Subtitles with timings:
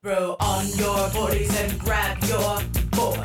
[0.00, 1.10] Throw on your
[1.58, 2.62] and grab your
[2.92, 3.18] board.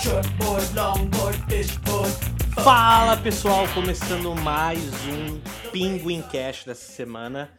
[0.00, 2.12] Shortboard, longboard, fishboard.
[2.62, 5.40] Fala pessoal, começando mais um
[5.72, 7.50] Penguin Cash dessa semana.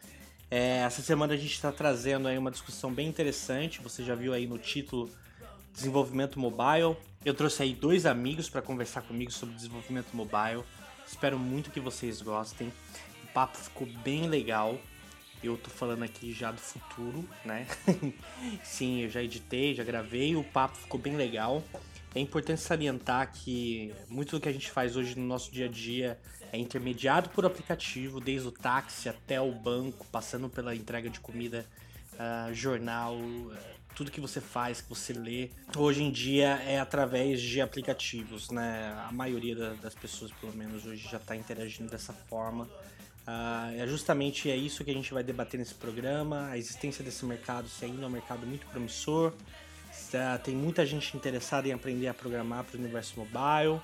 [0.50, 3.82] É, essa semana a gente está trazendo aí uma discussão bem interessante.
[3.82, 5.10] Você já viu aí no título
[5.74, 6.96] Desenvolvimento Mobile.
[7.26, 10.64] Eu trouxe aí dois amigos para conversar comigo sobre desenvolvimento mobile.
[11.06, 12.72] Espero muito que vocês gostem.
[13.22, 14.78] O papo ficou bem legal.
[15.42, 17.66] Eu tô falando aqui já do futuro, né?
[18.62, 21.62] Sim, eu já editei, já gravei, o papo ficou bem legal.
[22.14, 25.68] É importante salientar que muito do que a gente faz hoje no nosso dia a
[25.68, 26.18] dia
[26.52, 31.66] é intermediado por aplicativo, desde o táxi até o banco, passando pela entrega de comida,
[32.12, 33.56] uh, jornal, uh,
[33.94, 38.94] tudo que você faz, que você lê, hoje em dia é através de aplicativos, né?
[39.08, 42.68] A maioria da, das pessoas, pelo menos, hoje já está interagindo dessa forma.
[43.26, 47.24] Uh, é justamente é isso que a gente vai debater nesse programa, a existência desse
[47.24, 49.32] mercado, se ainda é um mercado muito promissor,
[50.42, 53.80] tem muita gente interessada em aprender a programar para o universo mobile,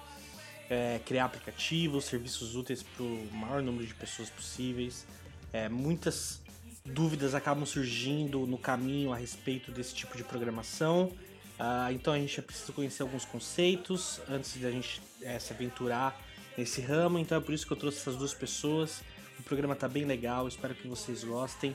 [0.68, 5.06] é, criar aplicativos, serviços úteis para o maior número de pessoas possíveis.
[5.52, 6.40] É, muitas
[6.84, 11.12] dúvidas acabam surgindo no caminho a respeito desse tipo de programação.
[11.58, 16.18] Uh, então a gente precisa conhecer alguns conceitos antes de a gente é, se aventurar
[16.56, 17.18] nesse ramo.
[17.18, 19.02] Então é por isso que eu trouxe essas duas pessoas.
[19.48, 21.74] O programa tá bem legal, espero que vocês gostem.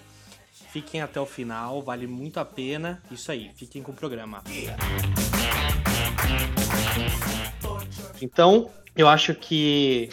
[0.71, 3.02] Fiquem até o final, vale muito a pena.
[3.09, 4.43] Isso aí, fiquem com o programa.
[8.21, 10.11] Então, eu acho que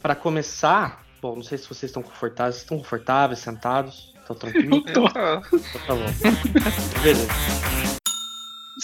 [0.00, 4.82] para começar, bom, não sei se vocês estão confortáveis, estão confortáveis, sentados, estão tranquilos?
[4.90, 5.04] Tô.
[5.04, 7.02] Então tá bom.
[7.02, 7.87] Beleza.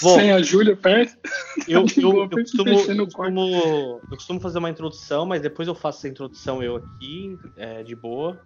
[0.02, 1.16] Bom, Sem a Júlia perto.
[1.68, 5.74] Eu, De eu, eu, costumo, eu, costumo, eu costumo fazer uma introdução, mas depois eu
[5.74, 8.40] faço essa introdução eu aqui, é, de boa.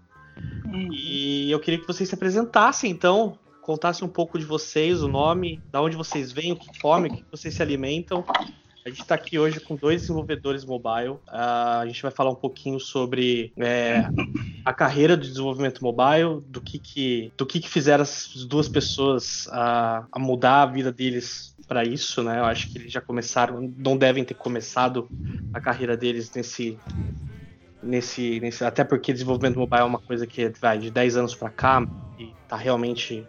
[0.66, 0.88] Hum.
[0.92, 5.60] E eu queria que vocês se apresentassem, então, contassem um pouco de vocês, o nome,
[5.72, 8.24] da onde vocês vêm, o que comem, o que vocês se alimentam.
[8.84, 11.16] A gente está aqui hoje com dois desenvolvedores mobile.
[11.26, 14.08] Ah, a gente vai falar um pouquinho sobre é,
[14.64, 19.48] a carreira do desenvolvimento mobile, do que que, do que, que fizeram as duas pessoas
[19.52, 22.38] a, a mudar a vida deles para isso, né?
[22.38, 25.06] Eu acho que eles já começaram, não devem ter começado
[25.52, 26.78] a carreira deles nesse
[27.82, 31.50] nesse, nesse até porque desenvolvimento mobile é uma coisa que vai de 10 anos para
[31.50, 31.86] cá
[32.18, 33.26] e tá realmente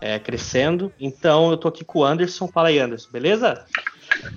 [0.00, 0.92] é, crescendo.
[0.98, 2.48] Então eu tô aqui com o Anderson.
[2.48, 3.64] Fala aí, Anderson, beleza?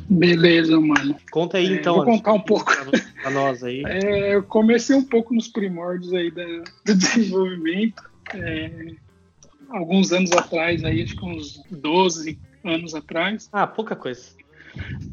[0.09, 1.16] Beleza, mano.
[1.31, 1.96] Conta aí É, então.
[1.96, 2.66] vou Anderson, contar um pouco.
[2.74, 3.84] pra, pra nós aí.
[3.88, 6.44] É, eu comecei um pouco nos primórdios aí da,
[6.85, 8.03] do desenvolvimento.
[8.34, 8.88] é,
[9.69, 13.50] alguns anos atrás, aí, acho que uns 12 anos atrás.
[13.53, 14.22] Ah, pouca coisa.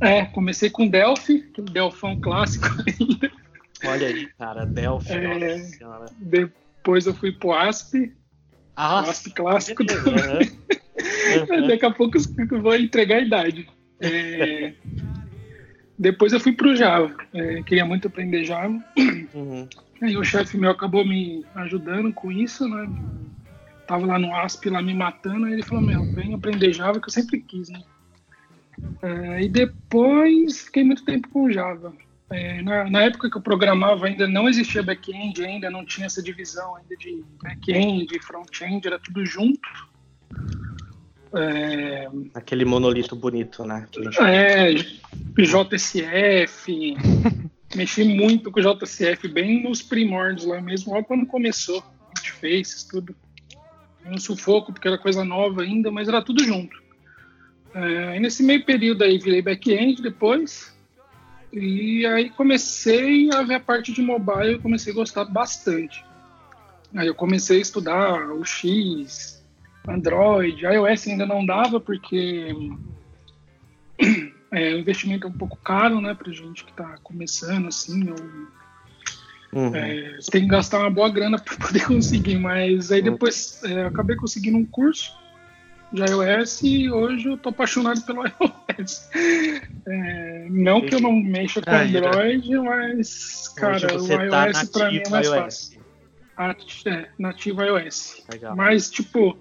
[0.00, 3.30] É, comecei com Delphi, Delfão clássico ainda.
[3.84, 5.12] Olha aí, cara, Delphi.
[5.12, 5.62] É.
[6.18, 8.12] Depois eu fui pro ASP,
[8.74, 11.66] Ah, ASP clássico beleza.
[11.66, 13.68] Daqui a pouco eu vou entregar a idade.
[14.00, 14.74] É,
[15.98, 17.14] depois eu fui pro Java.
[17.32, 18.82] É, queria muito aprender Java.
[19.34, 19.68] Uhum.
[20.02, 22.88] Aí o chefe meu acabou me ajudando com isso, né?
[23.86, 27.08] Tava lá no ASP, lá me matando, aí ele falou, meu, vem aprender Java, que
[27.08, 27.80] eu sempre quis, né?
[29.02, 31.94] É, e depois fiquei muito tempo com Java.
[32.28, 36.22] É, na, na época que eu programava ainda não existia back-end, ainda não tinha essa
[36.22, 39.68] divisão ainda de back-end, front-end, era tudo junto.
[41.36, 43.86] É, Aquele monolito bonito, né?
[44.20, 44.72] é,
[45.36, 46.96] JSF,
[47.76, 52.84] mexi muito com JSF, bem nos primórdios lá mesmo, logo quando começou, a gente fez
[52.84, 53.14] tudo.
[54.06, 56.80] Um sufoco, porque era coisa nova ainda, mas era tudo junto.
[57.74, 60.74] É, e nesse meio período aí virei back-end depois,
[61.52, 66.04] e aí comecei a ver a parte de mobile e comecei a gostar bastante.
[66.94, 69.35] Aí eu comecei a estudar o X,
[69.88, 72.52] Android, iOS ainda não dava porque
[74.52, 78.16] é, o investimento é um pouco caro, né, pra gente que tá começando assim, ou,
[79.52, 79.74] Uhum.
[79.74, 83.84] é, você tem que gastar uma boa grana para poder conseguir, mas aí depois é,
[83.86, 85.10] acabei conseguindo um curso
[85.92, 89.08] de iOS e hoje eu tô apaixonado pelo iOS.
[89.88, 94.90] É, não que eu não mexa com Ah, Android, mas, cara, o tá iOS pra
[94.90, 95.36] mim é mais iOS.
[95.36, 95.80] fácil.
[96.86, 98.24] É, nativo iOS.
[98.30, 98.54] Legal.
[98.56, 99.38] Mas, tipo,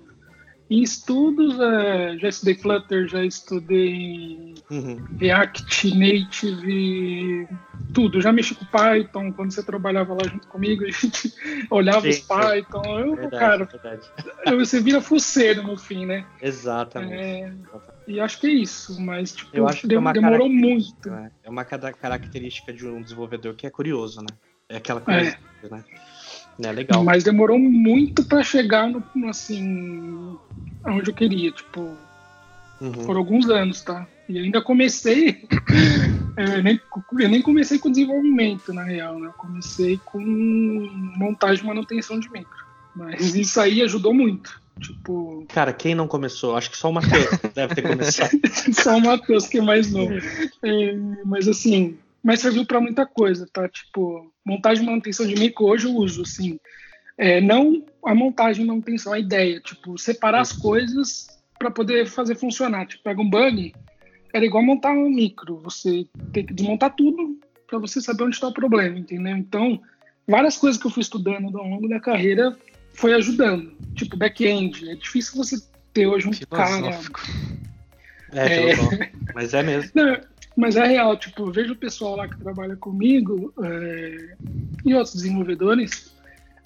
[0.69, 5.05] em estudos, é, já estudei Flutter, já estudei Uhum.
[5.19, 7.47] React, Native,
[7.93, 8.19] tudo.
[8.21, 11.31] Já mexi com Python, quando você trabalhava lá junto comigo, a gente
[11.69, 12.19] olhava Sim, os.
[12.19, 12.99] Python.
[12.99, 14.09] Eu, Verdade, cara, verdade.
[14.57, 16.25] você vira fuceiro no fim, né?
[16.41, 17.13] Exatamente.
[17.13, 17.53] É,
[18.07, 21.09] e acho que é isso, mas, tipo, Eu acho que é dem- uma demorou muito.
[21.09, 21.31] né?
[21.43, 24.27] É uma cada- característica de um desenvolvedor que é curioso, né?
[24.67, 25.39] É aquela curiosidade,
[25.69, 25.83] né?
[26.61, 27.03] É legal.
[27.03, 30.37] Mas demorou muito para chegar no, assim,
[30.85, 31.97] onde eu queria, tipo,
[32.81, 32.91] Uhum.
[32.91, 34.05] por alguns anos, tá?
[34.27, 35.47] E ainda comecei,
[36.35, 36.79] é, nem,
[37.19, 39.27] eu nem comecei com desenvolvimento, na real, né?
[39.27, 40.19] Eu comecei com
[41.17, 42.65] montagem e manutenção de micro.
[42.95, 44.59] Mas isso aí ajudou muito.
[44.79, 46.55] Tipo, Cara, quem não começou?
[46.55, 48.31] Acho que só o Matheus deve ter começado.
[48.73, 50.13] só o Matheus que é mais novo.
[50.63, 53.69] É, mas assim, mas serviu para muita coisa, tá?
[53.69, 56.59] Tipo, montagem e manutenção de micro hoje eu uso, assim.
[57.19, 61.27] É, não a montagem e manutenção, a ideia, tipo, separar as coisas
[61.59, 62.87] para poder fazer funcionar.
[62.87, 63.75] Tipo, pega um bug,
[64.33, 68.47] era igual montar um micro, você tem que desmontar tudo para você saber onde está
[68.47, 69.37] o problema, entendeu?
[69.37, 69.79] Então,
[70.27, 72.57] várias coisas que eu fui estudando ao longo da carreira
[72.95, 73.71] foi ajudando.
[73.93, 75.57] Tipo, back-end, é difícil você
[75.93, 77.21] ter hoje um cara Filosófico.
[78.33, 78.75] É, É.
[78.75, 79.11] nome.
[79.35, 79.91] mas é mesmo.
[79.93, 80.19] não,
[80.55, 84.35] mas é real, tipo, eu vejo o pessoal lá que trabalha comigo é,
[84.85, 86.15] e outros desenvolvedores.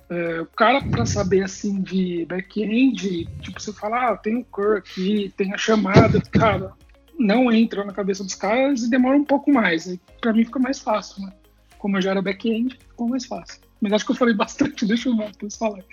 [0.10, 4.78] é, o cara, para saber assim de back-end, tipo, você fala, ah, tem o core
[4.78, 6.74] aqui, tem a chamada, cara,
[7.18, 9.98] não entra na cabeça dos caras e demora um pouco mais.
[10.22, 11.34] Pra mim fica mais fácil, né?
[11.78, 13.69] Como eu já era back-end, ficou mais fácil.
[13.82, 15.84] Mas acho que eu falei bastante, deixa o Matheus falar.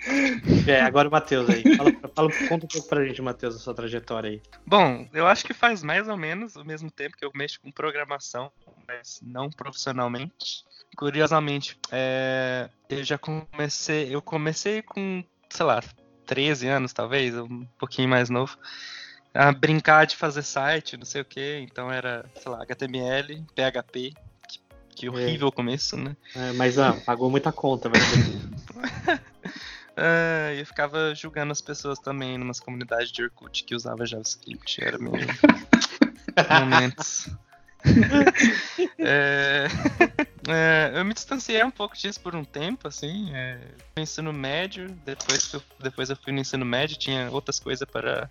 [0.67, 1.63] É, agora o Matheus aí.
[1.75, 4.41] Fala, fala- conta um pouco pra gente, Matheus, a sua trajetória aí.
[4.65, 7.71] Bom, eu acho que faz mais ou menos o mesmo tempo que eu mexo com
[7.71, 8.51] programação,
[8.87, 10.65] mas não profissionalmente.
[10.97, 15.81] Curiosamente, é, eu já comecei, eu comecei com, sei lá,
[16.25, 18.57] 13 anos talvez, um pouquinho mais novo,
[19.33, 21.59] a brincar de fazer site, não sei o que.
[21.59, 24.13] Então era, sei lá, HTML, PHP,
[24.97, 26.17] que, que horrível começo, né?
[26.35, 27.99] É, mas ah, pagou muita conta, ter.
[29.95, 34.83] Ah, eu ficava julgando as pessoas também numas comunidades de Orkut que usava JavaScript.
[34.83, 35.13] Era meio.
[36.59, 37.29] momentos.
[38.97, 39.67] É,
[40.49, 43.31] é, eu me distanciei um pouco disso por um tempo, assim.
[43.33, 43.59] É,
[43.95, 47.87] no ensino médio, depois, que eu, depois eu fui no ensino médio, tinha outras coisas
[47.87, 48.29] para,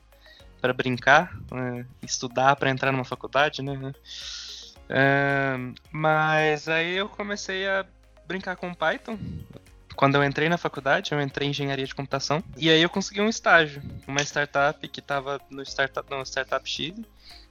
[0.61, 3.95] para brincar, é, estudar para entrar numa faculdade, né?
[5.91, 7.85] Mas aí eu comecei a
[8.27, 9.19] brincar com Python.
[9.95, 12.43] Quando eu entrei na faculdade, eu entrei em engenharia de computação.
[12.57, 16.95] E aí eu consegui um estágio, uma startup que estava no startup, no startup X.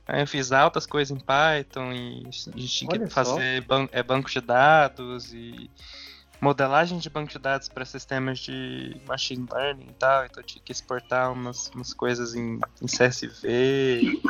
[0.08, 4.04] Aí eu fiz altas coisas em Python e a gente tinha que fazer ban é,
[4.04, 5.70] banco de dados e
[6.42, 10.26] modelagem de banco de dados para sistemas de machine learning e tal.
[10.26, 14.22] Então eu tinha que exportar umas, umas coisas em, em CSV.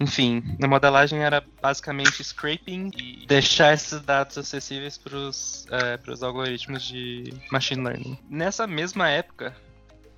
[0.00, 7.24] Enfim, a modelagem era basicamente scraping e deixar esses dados acessíveis para os algoritmos de
[7.52, 8.18] machine learning.
[8.28, 9.54] Nessa mesma época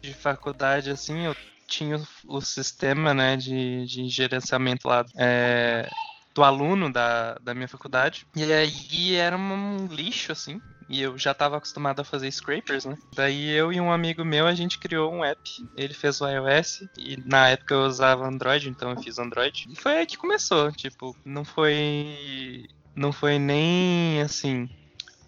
[0.01, 1.37] de faculdade, assim, eu
[1.67, 5.89] tinha o, o sistema né, de, de gerenciamento lá é,
[6.35, 8.27] do aluno da, da minha faculdade.
[8.37, 10.61] E aí era um lixo, assim.
[10.93, 12.99] E eu já estava acostumado a fazer scrapers, né?
[13.15, 15.41] Daí eu e um amigo meu, a gente criou um app.
[15.75, 19.67] Ele fez o iOS e na época eu usava Android, então eu fiz Android.
[19.71, 24.69] E foi aí que começou, tipo, não foi não foi nem assim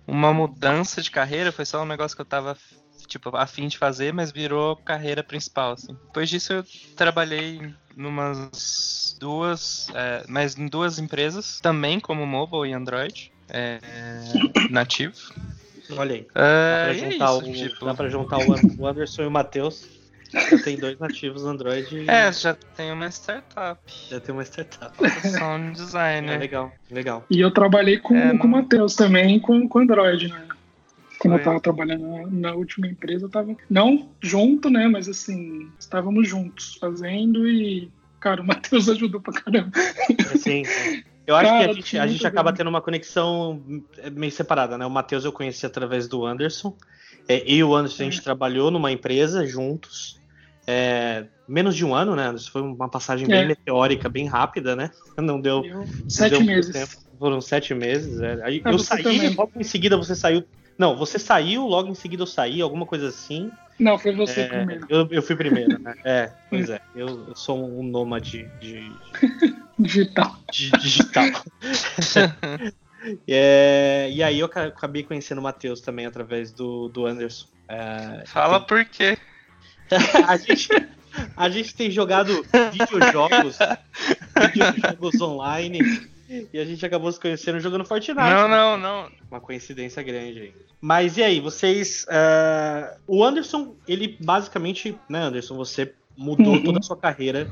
[0.06, 2.58] uma mudança de carreira, foi só um negócio que eu tava
[3.06, 5.94] tipo a fim de fazer, mas virou carreira principal, assim.
[6.06, 6.64] Depois disso eu
[6.94, 13.78] trabalhei numas duas, é, mas em duas empresas, também como mobile e Android, é,
[14.70, 15.14] nativo.
[15.90, 16.26] Olha aí.
[16.34, 18.86] Dá É, pra e é juntar, isso, o, tipo, dá pra juntar o An- o
[18.86, 19.86] Anderson e o Matheus.
[20.50, 24.92] Já tem dois nativos Android e É, já tem uma startup, já tem uma startup.
[25.20, 26.38] só um É, designer.
[26.40, 27.24] legal, legal.
[27.30, 30.48] E eu trabalhei com, É, com o Matheus também, com, com Android, né?
[31.18, 31.44] Quando eu Foi.
[31.44, 33.54] tava trabalhando na, na última empresa, eu tava.
[33.70, 34.88] Não junto, né?
[34.88, 37.88] Mas assim, estávamos juntos fazendo e.
[38.20, 39.70] Cara, o Matheus ajudou pra caramba.
[40.32, 40.64] Assim,
[41.26, 43.62] eu acho Cara, que a gente, a gente acaba tendo uma conexão
[44.12, 44.84] meio separada, né?
[44.86, 46.76] O Matheus eu conheci através do Anderson.
[47.28, 50.20] É, eu e o Anderson a gente trabalhou numa empresa juntos.
[50.66, 52.34] É, menos de um ano, né?
[52.50, 53.46] Foi uma passagem bem É.
[53.46, 54.90] meteórica, bem rápida, né?
[55.18, 55.64] Não deu.
[55.64, 56.72] Eu, não sete deu meses.
[56.72, 57.04] tempo.
[57.18, 58.20] Foram sete meses.
[58.20, 58.42] é.
[58.64, 59.34] Ah, eu saí, também.
[59.34, 60.44] logo em seguida você saiu.
[60.78, 63.50] Não, você saiu, logo em seguida eu saí, alguma coisa assim.
[63.78, 64.86] Não, foi você É, primeiro.
[64.88, 65.94] eu, eu fui primeiro, né?
[66.04, 66.80] É, pois é.
[66.94, 68.90] Eu, eu sou um nômade de,
[69.78, 70.36] Digital.
[70.52, 71.26] de digital.
[73.28, 77.46] É, e aí eu ca- acabei conhecendo o Matheus também através do, do Anderson.
[77.68, 79.18] É, Fala por quê.
[80.26, 80.68] a, gente,
[81.36, 83.58] a gente tem jogado videojogos,
[84.40, 85.80] videojogos online,
[86.28, 88.18] e a gente acabou se conhecendo jogando Fortnite.
[88.18, 89.10] Não, não, não.
[89.30, 90.54] Uma coincidência grande aí.
[90.80, 92.04] Mas e aí, vocês.
[92.08, 97.48] ah, o Anderson, ele basicamente, né, Anderson, você mudou toda a sua carreira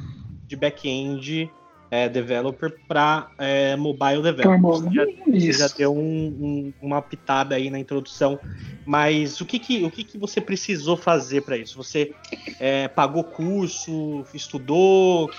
[0.46, 1.50] de back-end
[1.90, 4.60] é, developer para é, mobile developer.
[4.60, 5.58] Você já, você isso.
[5.58, 8.40] já deu um- um- uma pitada aí na introdução,
[8.86, 11.76] mas o que que, o que, que você precisou fazer para isso?
[11.76, 12.14] Você
[12.58, 15.30] é, pagou curso, estudou,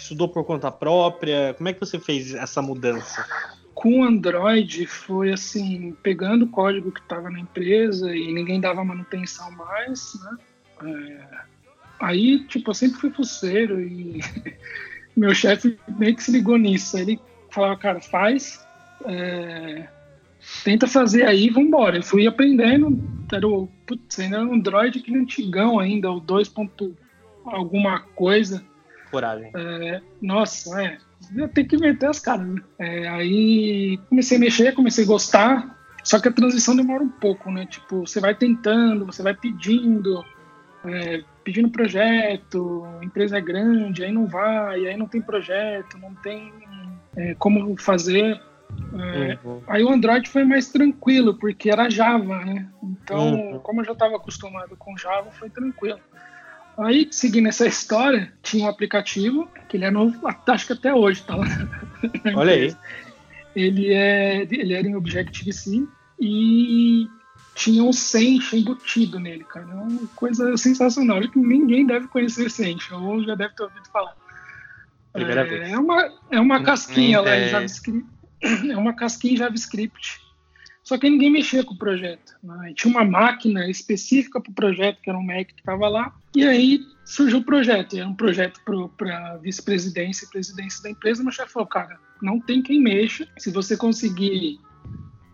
[0.00, 1.54] que- estudou por conta própria?
[1.54, 3.24] Como é que você fez essa mudança?
[3.80, 8.84] com o Android foi assim, pegando o código que estava na empresa e ninguém dava
[8.84, 10.36] manutenção mais, né?
[10.84, 11.38] É,
[11.98, 14.20] aí, tipo, eu sempre fui fuceiro e
[15.16, 16.98] meu chefe meio que se ligou nisso.
[16.98, 17.18] Ele
[17.50, 18.66] falava, cara, faz,
[19.06, 19.88] é,
[20.62, 21.96] tenta fazer aí, vambora.
[21.96, 23.02] Eu fui aprendendo,
[23.32, 26.50] era o, putz, ainda era um Android que antigão ainda, o 2.
[26.50, 26.94] ponto
[27.46, 28.62] alguma coisa.
[29.10, 29.50] Coragem.
[30.22, 30.98] Nossa, é.
[31.54, 32.62] Tenho que meter as caras, né?
[32.78, 35.78] É, aí comecei a mexer, comecei a gostar.
[36.02, 37.66] Só que a transição demora um pouco, né?
[37.66, 40.24] Tipo, você vai tentando, você vai pedindo,
[40.84, 46.52] é, pedindo projeto, empresa é grande, aí não vai, aí não tem projeto, não tem
[47.16, 48.40] é, como fazer.
[48.94, 49.60] É, Uhum.
[49.66, 52.68] Aí o Android foi mais tranquilo, porque era Java, né?
[52.82, 53.58] Então, Uhum.
[53.58, 55.98] como eu já estava acostumado com Java, foi tranquilo.
[56.80, 61.22] Aí, seguindo essa história, tinha um aplicativo, que ele é novo, acho que até hoje
[61.22, 61.46] tá lá.
[62.34, 62.76] Olha aí.
[63.54, 65.86] Ele, é, ele era em Objective-C
[66.18, 67.06] e
[67.54, 69.66] tinha um Sencha embutido nele, cara.
[69.70, 71.18] É uma coisa sensacional.
[71.18, 74.16] Acho que ninguém deve conhecer Sencha, ou já deve ter ouvido falar.
[75.12, 75.70] Primeira é, vez.
[75.70, 77.48] É uma, é uma casquinha lá em ideia.
[77.50, 78.06] JavaScript.
[78.70, 80.18] É uma casquinha em JavaScript.
[80.90, 82.36] Só que ninguém mexia com o projeto.
[82.42, 82.72] né?
[82.74, 86.12] Tinha uma máquina específica para o projeto, que era um Mac que estava lá.
[86.34, 87.96] E aí surgiu o projeto.
[87.96, 88.60] Era um projeto
[88.96, 91.22] para vice-presidência e presidência da empresa.
[91.22, 93.24] Meu chefe falou, cara, não tem quem mexa.
[93.38, 94.58] Se você conseguir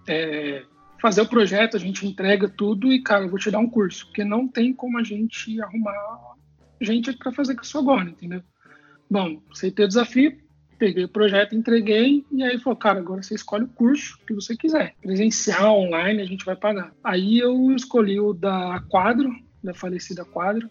[0.06, 0.62] é,
[1.00, 4.04] fazer o projeto, a gente entrega tudo e, cara, eu vou te dar um curso.
[4.08, 6.34] Porque não tem como a gente arrumar
[6.82, 8.42] gente para fazer isso agora, entendeu?
[9.10, 10.36] Bom, aceitei o desafio,
[10.78, 14.56] peguei o projeto, entreguei, e aí falou, cara, agora você escolhe o curso que você
[14.56, 14.94] quiser.
[15.00, 16.92] Presencial, online, a gente vai pagar.
[17.02, 19.30] Aí eu escolhi o da Quadro,
[19.62, 20.70] da falecida Quadro.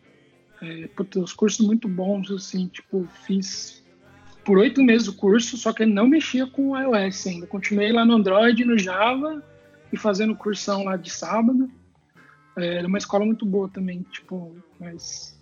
[0.62, 3.84] É, os cursos muito bons, assim, tipo, fiz
[4.44, 7.48] por oito meses o curso, só que não mexia com o iOS ainda.
[7.48, 9.44] Continuei lá no Android, no Java,
[9.92, 11.70] e fazendo cursão lá de sábado.
[12.58, 15.38] É, era uma escola muito boa também, tipo, mas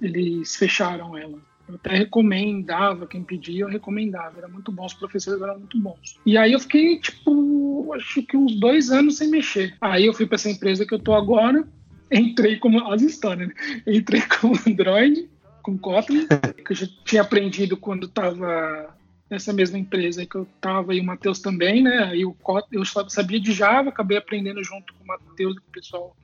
[0.00, 1.38] eles fecharam ela.
[1.68, 4.38] Eu até recomendava, quem pedia, eu recomendava.
[4.38, 6.18] Era muito bom, os professores eram muito bons.
[6.24, 9.74] E aí eu fiquei, tipo, acho que uns dois anos sem mexer.
[9.80, 11.66] Aí eu fui para essa empresa que eu tô agora,
[12.10, 12.86] entrei como.
[12.92, 13.54] As histórias, né?
[13.86, 15.28] Entrei como Android,
[15.62, 16.26] com Kotlin,
[16.64, 18.94] que eu já tinha aprendido quando tava
[19.28, 22.04] nessa mesma empresa que eu tava, e o Matheus também, né?
[22.04, 25.68] Aí o Kotlin, eu sabia de Java, acabei aprendendo junto com o Matheus e com
[25.68, 26.16] o pessoal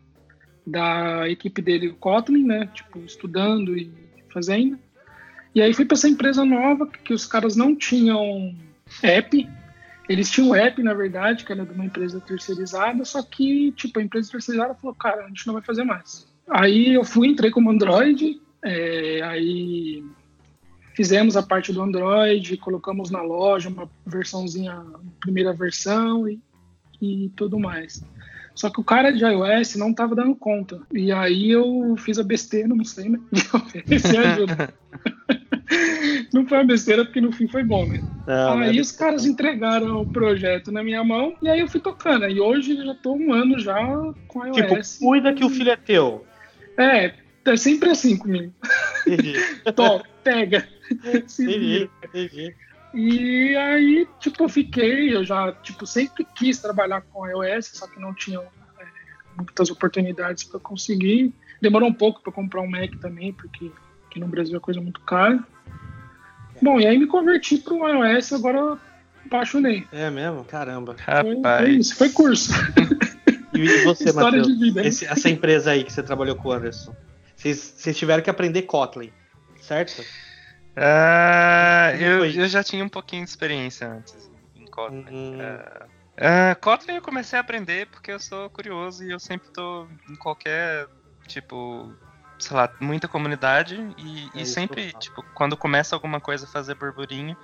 [0.65, 2.71] da equipe dele, o Kotlin, né?
[2.73, 3.91] Tipo, estudando e
[4.33, 4.79] fazendo.
[5.55, 8.55] E aí fui para essa empresa nova, que os caras não tinham
[9.03, 9.49] app.
[10.09, 14.03] Eles tinham app, na verdade, que era de uma empresa terceirizada, só que, tipo, a
[14.03, 16.27] empresa terceirizada falou, cara, a gente não vai fazer mais.
[16.49, 20.05] Aí eu fui, entrei como Android, é, aí
[20.95, 24.83] fizemos a parte do Android, colocamos na loja uma versãozinha,
[25.21, 26.41] primeira versão e,
[27.01, 28.05] e tudo mais.
[28.55, 30.81] Só que o cara de iOS não estava dando conta.
[30.93, 33.19] E aí eu fiz a besteira, não sei, né?
[33.33, 34.75] De oferecer ajuda.
[36.33, 38.03] Não foi uma besteira, porque no fim foi bom, né?
[38.27, 42.27] Não, aí os caras entregaram o projeto na minha mão e aí eu fui tocando.
[42.29, 43.77] E hoje eu já tô um ano já
[44.29, 44.99] com Tipo, iOS.
[44.99, 46.25] cuida que o filho é teu.
[46.79, 47.15] É,
[47.45, 48.53] é sempre assim comigo.
[49.07, 49.35] Entendi.
[49.75, 50.69] Top, pega.
[50.91, 51.91] Entendi.
[52.05, 52.55] Entendi.
[52.95, 57.99] E aí, tipo, eu fiquei, eu já, tipo, sempre quis trabalhar com iOS, só que
[57.99, 58.85] não tinha é,
[59.37, 61.33] muitas oportunidades para conseguir.
[61.61, 63.71] Demorou um pouco para comprar um Mac também, porque
[64.07, 65.43] aqui no Brasil é coisa muito cara.
[66.63, 68.79] Bom, e aí me converti para o iOS, agora eu
[69.27, 69.87] apaixonei.
[69.93, 70.45] É mesmo?
[70.45, 70.95] Caramba.
[70.95, 71.77] Foi, foi Rapaz.
[71.77, 72.53] isso, foi curso.
[73.55, 74.47] E você, História Matheus?
[74.47, 74.83] de vida.
[74.87, 76.97] Esse- essa empresa aí que você trabalhou com o Anderson.
[77.37, 79.13] Vocês, vocês tiveram que aprender Kotlin,
[79.61, 80.03] certo?
[80.75, 82.41] Ah, Como eu, foi?
[82.43, 85.05] eu já tinha um pouquinho de experiência antes em Kotlin.
[85.11, 85.39] Hum,
[86.17, 90.17] Ah, Kotlin eu comecei a aprender porque eu sou curioso e eu sempre tô em
[90.17, 90.87] qualquer,
[91.29, 91.93] tipo,
[92.43, 96.75] sei lá, muita comunidade e, É e sempre, tipo, quando começa alguma coisa a fazer
[96.75, 97.37] burburinho,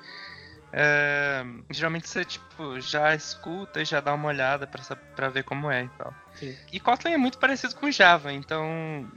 [0.73, 4.69] é, geralmente você, tipo, já escuta e já dá uma olhada
[5.15, 6.15] pra ver como é e tal.
[6.35, 6.57] Sim.
[6.73, 9.09] E Kotlin é muito parecido com Java, então,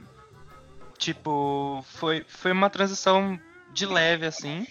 [0.98, 3.38] tipo, foi, foi uma transição
[3.70, 4.66] de leve, assim,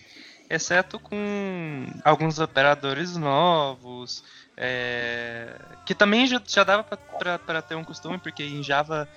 [0.49, 4.23] exceto com alguns operadores novos,
[4.55, 9.07] é, que também já, já dava para ter um costume, porque em Java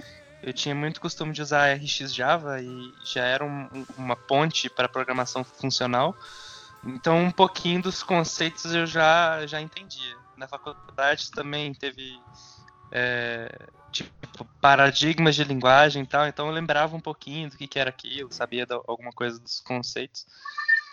[0.44, 4.88] eu tinha muito costume de usar RxJava e já era um- um- uma ponte para
[4.88, 6.14] programação funcional.
[6.84, 10.16] Então um pouquinho dos conceitos eu já, já entendia.
[10.36, 12.20] Na faculdade também teve
[12.92, 13.48] é,
[13.90, 17.90] tipo paradigmas de linguagem e tal, então eu lembrava um pouquinho do que, que era
[17.90, 20.26] aquilo, sabia alguma coisa dos conceitos.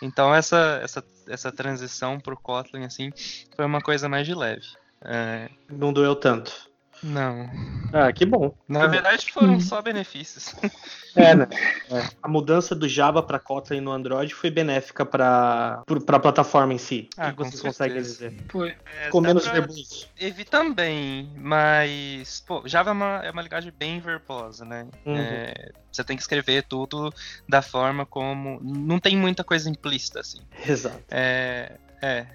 [0.00, 3.12] Então essa, essa, essa transição pro Kotlin assim
[3.54, 4.66] foi uma coisa mais de leve.
[5.04, 5.48] É...
[5.68, 6.71] Não doeu tanto.
[7.02, 7.50] Não.
[7.92, 8.54] Ah, que bom.
[8.68, 10.54] Na verdade, foram só benefícios.
[11.14, 11.46] É, né?
[11.90, 12.08] É.
[12.22, 17.10] A mudança do Java para Kotlin no Android foi benéfica para a plataforma em si.
[17.18, 18.34] Ah, o que vocês conseguem dizer?
[18.48, 18.70] Foi.
[18.70, 20.08] É, Ficou menos verboso.
[20.18, 24.88] Evi também, mas pô, Java é uma, é uma linguagem bem verbosa, né?
[25.04, 25.16] Uhum.
[25.18, 27.12] É, você tem que escrever tudo
[27.46, 28.58] da forma como.
[28.62, 30.40] Não tem muita coisa implícita, assim.
[30.66, 31.04] Exato.
[31.10, 32.26] É, é,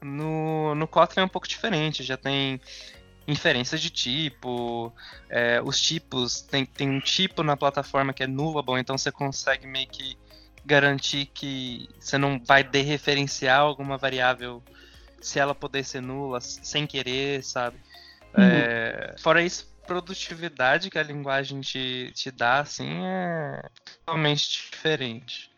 [0.00, 2.60] no, no Kotlin é um pouco diferente, já tem
[3.26, 4.92] inferências de tipo,
[5.28, 9.66] é, os tipos, tem, tem um tipo na plataforma que é nullable, então você consegue
[9.66, 10.16] meio que
[10.64, 14.62] garantir que você não vai derreferenciar alguma variável
[15.20, 17.78] se ela poder ser nula sem querer, sabe?
[18.34, 25.50] É, fora isso, produtividade que a linguagem te, te dá, assim, é totalmente diferente.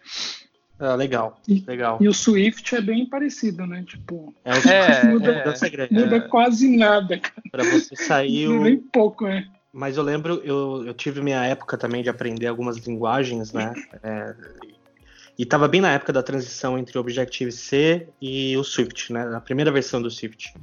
[0.78, 1.98] Ah, legal, E- legal.
[2.00, 3.84] E o Swift é bem parecido, né?
[3.86, 5.88] Tipo, É, o É, muda, é.
[5.90, 7.42] muda quase nada, cara.
[7.50, 8.60] Pra você sair o...
[8.64, 9.46] Nem pouco, né?
[9.72, 13.72] Mas eu lembro, eu, eu tive minha época também de aprender algumas linguagens, né?
[14.02, 14.34] É,
[15.36, 19.34] e tava bem na época da transição entre o Objective-C e o Swift, né?
[19.34, 20.54] A primeira versão do Swift.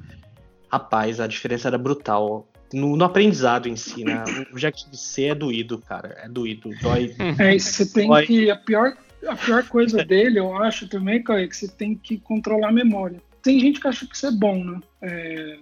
[0.72, 2.48] Rapaz, a diferença era brutal.
[2.74, 4.24] No, no aprendizado em si, né?
[4.50, 6.18] O Objective-C é doído, cara.
[6.24, 6.70] É doído.
[6.82, 7.14] Dói.
[7.38, 8.26] É, você tem Vai.
[8.26, 8.50] que.
[8.50, 8.96] A pior,
[9.28, 12.74] a pior coisa dele, eu acho também, Cauê, é que você tem que controlar a
[12.74, 13.22] memória.
[13.42, 14.80] Tem gente que acha que isso é bom, né?
[15.02, 15.58] É,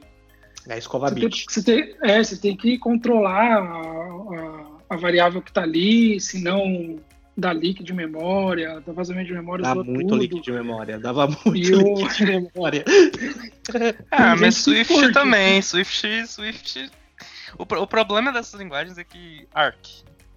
[0.69, 5.41] É escova você, tem, você, tem, é, você tem que controlar a, a- a variável
[5.41, 6.97] que tá ali, senão
[7.37, 10.15] dá leak de memória, dá vazamento de memória, Dá muito tudo.
[10.19, 10.99] leak de memória.
[10.99, 12.83] Dava muito E leak de memória.
[14.11, 15.61] Ah, mas Swift curte, também.
[15.61, 16.91] Swift, Swift.
[17.57, 19.77] O, o problema dessas linguagens é que Arc.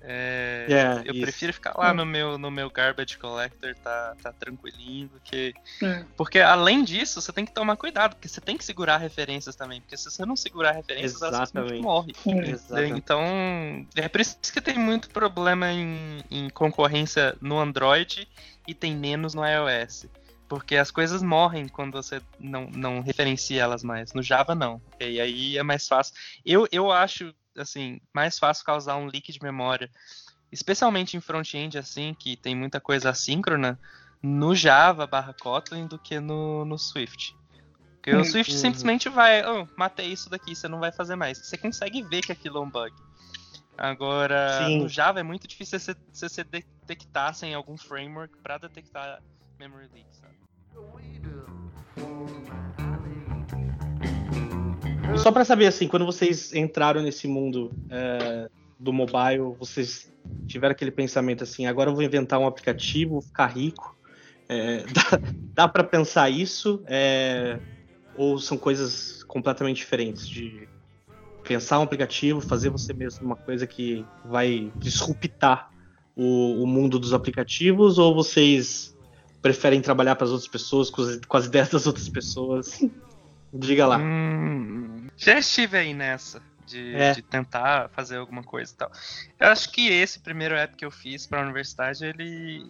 [0.04, 1.22] É, É, eu isso.
[1.22, 5.54] prefiro ficar lá no meu, no meu garbage collector, tá, tá tranquilinho, do que.
[5.82, 9.54] É, Porque além disso, você tem que tomar cuidado, porque você tem que segurar referências
[9.56, 9.80] também.
[9.80, 11.74] Porque se você não segurar referências, elas Exatamente.
[11.76, 12.14] simplesmente morrem.
[12.46, 12.50] é.
[12.50, 12.98] Exatamente.
[12.98, 18.26] Então, é por isso que tem muito problema em, em concorrência no Android
[18.66, 20.06] e tem menos no iOS.
[20.48, 24.12] Porque as coisas morrem quando você não, não referencia elas mais.
[24.12, 24.82] No Java, não.
[25.00, 26.14] E aí é mais fácil.
[26.44, 29.90] Eu, eu acho, assim, mais fácil causar um leak de memória,
[30.50, 33.78] especialmente em front-end, assim, que tem muita coisa assíncrona,
[34.22, 37.36] no Java barra Kotlin do que no, no Swift.
[37.96, 38.24] Porque o.
[38.24, 41.38] Swift simplesmente vai, oh, matei isso daqui, você não vai fazer mais.
[41.38, 42.92] Você consegue ver que aquilo é um bug.
[43.78, 44.80] Agora, Sim.
[44.80, 45.78] no Java é muito difícil
[46.12, 49.22] você, detectar sem algum framework para detectar
[49.58, 50.34] memory leak, sabe?
[55.14, 58.48] E só pra saber, assim, quando vocês entraram nesse mundo é,
[58.78, 60.12] do mobile, vocês
[60.46, 63.96] tiveram aquele pensamento assim, agora eu vou inventar um aplicativo, vou ficar rico.
[64.48, 65.20] É, dá,
[65.54, 66.82] dá para pensar isso?
[66.86, 67.58] É,
[68.16, 70.68] ou são coisas completamente diferentes de
[71.44, 75.70] pensar um aplicativo, fazer você mesmo uma coisa que vai disruptar
[76.16, 78.96] o, o mundo dos aplicativos, ou vocês
[79.40, 82.80] preferem trabalhar para as outras pessoas, com as, com as ideias das outras pessoas?
[83.52, 83.98] Diga lá.
[83.98, 86.42] Hum, já estive aí nessa.
[86.64, 87.12] De, É.
[87.12, 88.90] de tentar fazer alguma coisa e tal.
[89.38, 92.64] Eu acho que esse primeiro app que eu fiz para a universidade, ele.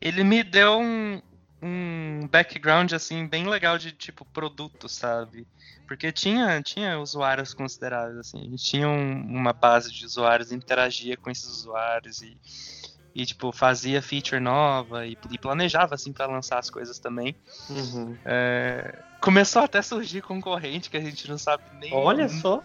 [0.00, 1.22] Ele me deu um,
[1.62, 5.46] um background assim bem legal de tipo produto, sabe?
[5.86, 8.40] Porque tinha, tinha usuários consideráveis, assim.
[8.40, 12.36] A gente tinha um- uma base de usuários, interagia com esses usuários e,
[13.18, 17.34] e tipo, fazia feature nova e, e planejava assim para lançar as coisas também.
[17.68, 18.16] Uhum.
[18.24, 21.92] É, começou até a surgir concorrente que a gente não sabe nem.
[21.92, 22.62] Olha só.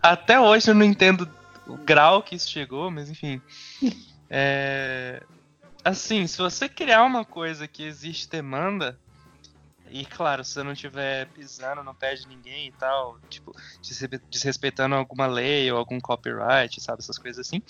[0.00, 1.28] Até hoje eu não entendo
[1.66, 3.42] o grau que isso chegou, mas enfim.
[4.34, 5.22] É,
[5.84, 8.98] assim, se você criar uma coisa que existe demanda,
[9.90, 13.54] e claro, se você não estiver pisando no pé de ninguém e tal, tipo,
[13.86, 17.62] desre- desrespeitando alguma lei ou algum copyright, sabe, essas coisas assim,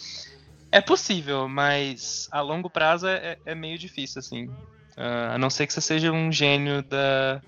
[0.72, 4.48] é possível, mas a longo prazo é, é meio difícil, assim.
[4.96, 7.40] Ah, a não ser que você seja um gênio da,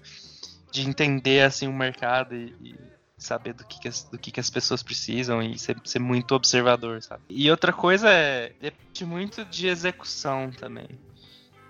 [0.72, 2.74] de entender assim o mercado e, e
[3.18, 6.34] saber do que, que as, do que, que as pessoas precisam e ser, ser muito
[6.34, 7.22] observador, sabe?
[7.28, 10.88] E outra coisa é depende muito de execução também.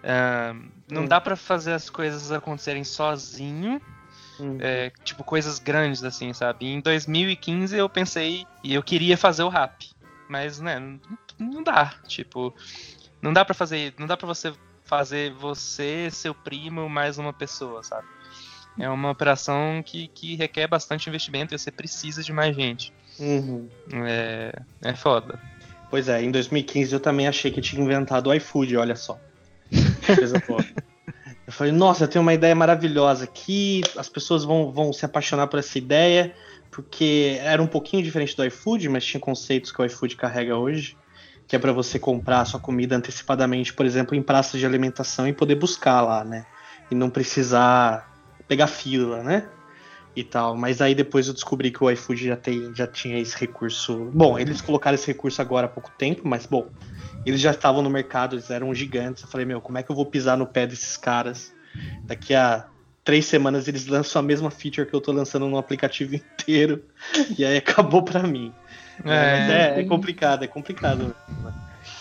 [0.02, 0.52] Ah,
[0.90, 1.08] não Hum.
[1.08, 3.80] dá pra fazer as coisas acontecerem sozinho,
[4.38, 4.58] Uhum.
[4.60, 6.66] é, tipo coisas grandes assim, sabe?
[6.66, 9.72] Em 2015 eu pensei e eu queria fazer o rap,
[10.28, 10.98] mas né, não,
[11.38, 12.54] não dá, tipo,
[13.20, 14.52] não dá pra fazer, não dá para você
[14.84, 18.06] fazer você, seu primo, mais uma pessoa, sabe?
[18.78, 22.92] É uma operação que, que requer bastante investimento e você precisa de mais gente.
[23.18, 23.68] Uhum.
[24.04, 25.40] É, é foda.
[25.90, 29.18] Pois é, em 2015 eu também achei que tinha inventado o iFood, olha só.
[31.46, 35.46] Eu falei, nossa, eu tenho uma ideia maravilhosa aqui, as pessoas vão, vão se apaixonar
[35.46, 36.34] por essa ideia,
[36.70, 40.96] porque era um pouquinho diferente do iFood, mas tinha conceitos que o iFood carrega hoje,
[41.46, 45.28] que é para você comprar a sua comida antecipadamente, por exemplo, em praças de alimentação
[45.28, 46.46] e poder buscar lá, né?
[46.90, 48.12] E não precisar
[48.48, 49.48] pegar fila, né?
[50.16, 50.56] E tal.
[50.56, 54.10] Mas aí depois eu descobri que o iFood já, tem, já tinha esse recurso.
[54.14, 56.68] Bom, eles colocaram esse recurso agora há pouco tempo, mas bom,
[57.26, 59.22] eles já estavam no mercado, eles eram gigantes.
[59.22, 61.52] Eu falei, meu, como é que eu vou pisar no pé desses caras?
[62.04, 62.66] Daqui a
[63.02, 66.82] três semanas eles lançam a mesma feature que eu tô lançando no aplicativo inteiro.
[67.38, 68.52] E aí acabou pra mim.
[69.00, 71.14] É, mas é, é complicado, é complicado.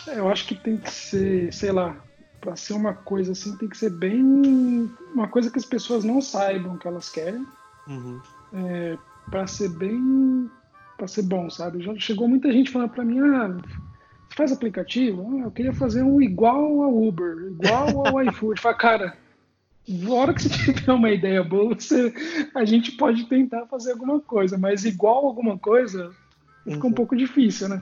[0.08, 1.96] Eu acho que tem que ser, sei lá,
[2.40, 4.92] para ser uma coisa assim, tem que ser bem.
[5.14, 7.46] Uma coisa que as pessoas não saibam que elas querem.
[7.88, 8.20] Uhum.
[8.54, 8.98] É,
[9.30, 10.50] para ser bem.
[10.98, 11.82] para ser bom, sabe?
[11.82, 13.58] Já chegou muita gente falando para mim, ah,
[14.30, 15.38] você faz aplicativo?
[15.38, 18.60] Ah, eu queria fazer um igual ao Uber, igual ao iFood.
[18.60, 19.18] Fala, cara,
[19.88, 22.14] na hora que você tiver uma ideia boa, você,
[22.54, 26.14] a gente pode tentar fazer alguma coisa, mas igual alguma coisa
[26.64, 26.96] fica um Uhum.
[26.96, 27.82] pouco difícil, né?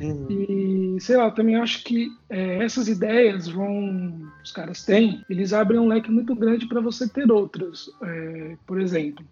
[0.00, 0.26] Uhum.
[0.30, 5.52] E sei lá, eu também acho que é, essas ideias vão, os caras têm, eles
[5.52, 7.86] abrem um leque muito grande para você ter outras.
[8.02, 9.24] É, por exemplo,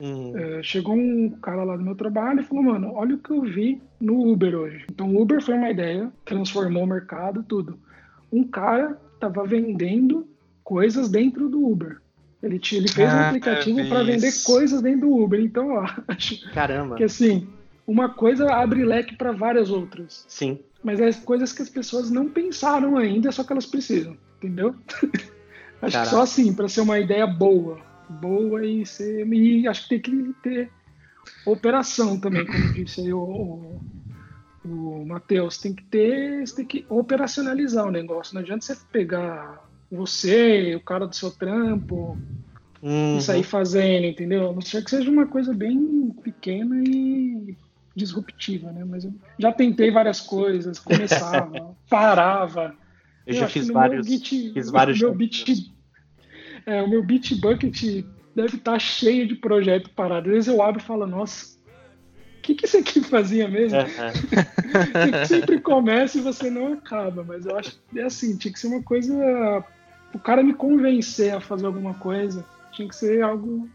[0.00, 0.36] Uhum.
[0.36, 3.42] é, chegou um cara lá do meu trabalho e falou: Mano, olha o que eu
[3.42, 4.84] vi no Uber hoje.
[4.90, 7.78] Então, o Uber foi uma ideia, transformou o mercado, tudo.
[8.32, 10.26] Um cara tava vendendo
[10.64, 11.98] coisas dentro do Uber.
[12.42, 15.40] Ele, ele fez um Ah, aplicativo eu vi para vender coisas dentro do Uber.
[15.40, 16.96] Então, ó, acho Caramba.
[16.96, 17.46] que assim,
[17.86, 20.24] uma coisa abre leque para várias outras.
[20.28, 20.58] Sim.
[20.82, 24.74] Mas é coisas que as pessoas não pensaram ainda, só que elas precisam, entendeu?
[25.82, 26.02] acho Caraca.
[26.02, 27.80] que só assim, para ser uma ideia boa.
[28.08, 29.26] Boa e ser.
[29.26, 30.70] E acho que tem que ter
[31.46, 33.80] operação também, como disse aí o, o,
[34.64, 35.58] o Matheus.
[35.58, 36.46] Tem que ter.
[36.46, 38.34] Você tem que operacionalizar o negócio.
[38.34, 42.18] Não adianta você pegar você, o cara do seu trampo,
[42.84, 43.16] Uhum.
[43.16, 44.50] e sair fazendo, entendeu?
[44.50, 47.56] A não ser que seja uma coisa bem pequena e
[47.94, 48.84] disruptiva, né?
[48.84, 52.74] Mas eu já tentei várias coisas, começava, parava.
[53.26, 54.06] Eu já fiz vários.
[54.06, 55.14] Git, fiz vários meu.
[55.14, 55.72] Bit,
[56.66, 58.04] é, o meu Bitbucket
[58.34, 60.28] deve estar cheio de projeto parado.
[60.28, 61.56] Às vezes eu abro e falo, nossa,
[62.38, 63.78] o que, que isso aqui fazia mesmo?
[63.78, 65.24] Uhum.
[65.26, 68.66] Sempre começa e você não acaba, mas eu acho que é assim, tinha que ser
[68.66, 69.64] uma coisa.
[70.12, 73.68] O cara me convencer a fazer alguma coisa, tinha que ser algo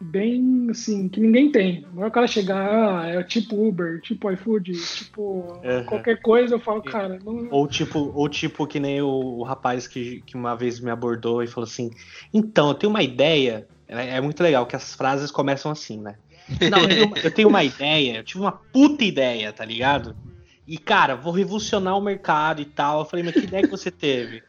[0.00, 1.86] bem assim, que ninguém tem.
[1.92, 5.84] Não é o cara chegar, ah, é tipo Uber, tipo iFood, tipo Uhum.
[5.86, 7.48] qualquer coisa, eu falo, cara, não.
[7.50, 11.42] Ou tipo, ou tipo que nem o, o rapaz que, que uma vez me abordou
[11.42, 11.90] e falou assim:
[12.32, 13.68] Então, eu tenho uma ideia.
[13.86, 16.18] É, é muito legal que as frases começam assim, né?
[16.68, 20.14] Não, eu tenho, uma, eu tenho uma ideia, eu tive uma puta ideia, tá ligado?
[20.66, 23.00] E, cara, vou revolucionar o mercado e tal.
[23.00, 24.42] Eu falei, mas que ideia que você teve?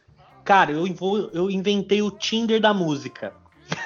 [0.44, 3.34] Cara, eu, invo- eu inventei o Tinder da música.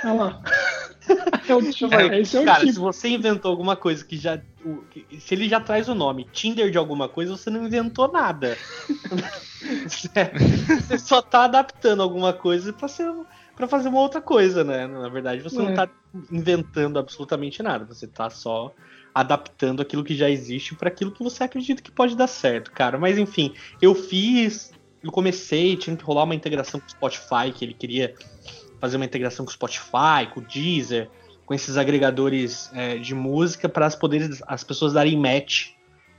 [0.04, 0.42] Olha lá.
[1.46, 2.80] É o, deixa eu ver, esse é o cara, se tipo.
[2.80, 4.40] você inventou alguma coisa que já.
[5.20, 8.56] se ele já traz o nome Tinder de alguma coisa, você não inventou nada.
[9.86, 10.08] você,
[10.80, 13.12] você só tá adaptando alguma coisa pra, ser,
[13.54, 14.86] pra fazer uma outra coisa, né?
[14.86, 15.74] Na verdade, você não É.
[15.74, 15.88] tá
[16.32, 17.84] inventando absolutamente nada.
[17.84, 18.72] Você tá só
[19.14, 22.98] adaptando aquilo que já existe para aquilo que você acredita que pode dar certo, cara.
[22.98, 24.72] Mas enfim, eu fiz.
[25.02, 28.14] Eu comecei, tinha que rolar uma integração com o Spotify, que ele queria
[28.80, 31.10] fazer uma integração com o Spotify, com o Deezer,
[31.46, 35.70] com esses agregadores é, de música para as poderes as pessoas darem match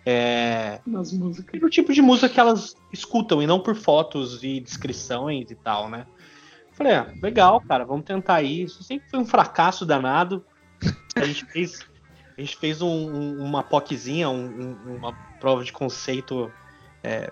[0.05, 1.51] é, Nas músicas.
[1.51, 5.89] pelo tipo de música que elas escutam e não por fotos e descrições e tal,
[5.89, 6.05] né?
[6.73, 8.83] Falei, ah, legal, cara, vamos tentar isso.
[8.83, 10.45] Sempre foi um fracasso danado.
[11.15, 11.79] A gente fez,
[12.37, 16.51] a gente fez um- um- uma POCzinha, um- uma prova de conceito
[17.03, 17.31] é,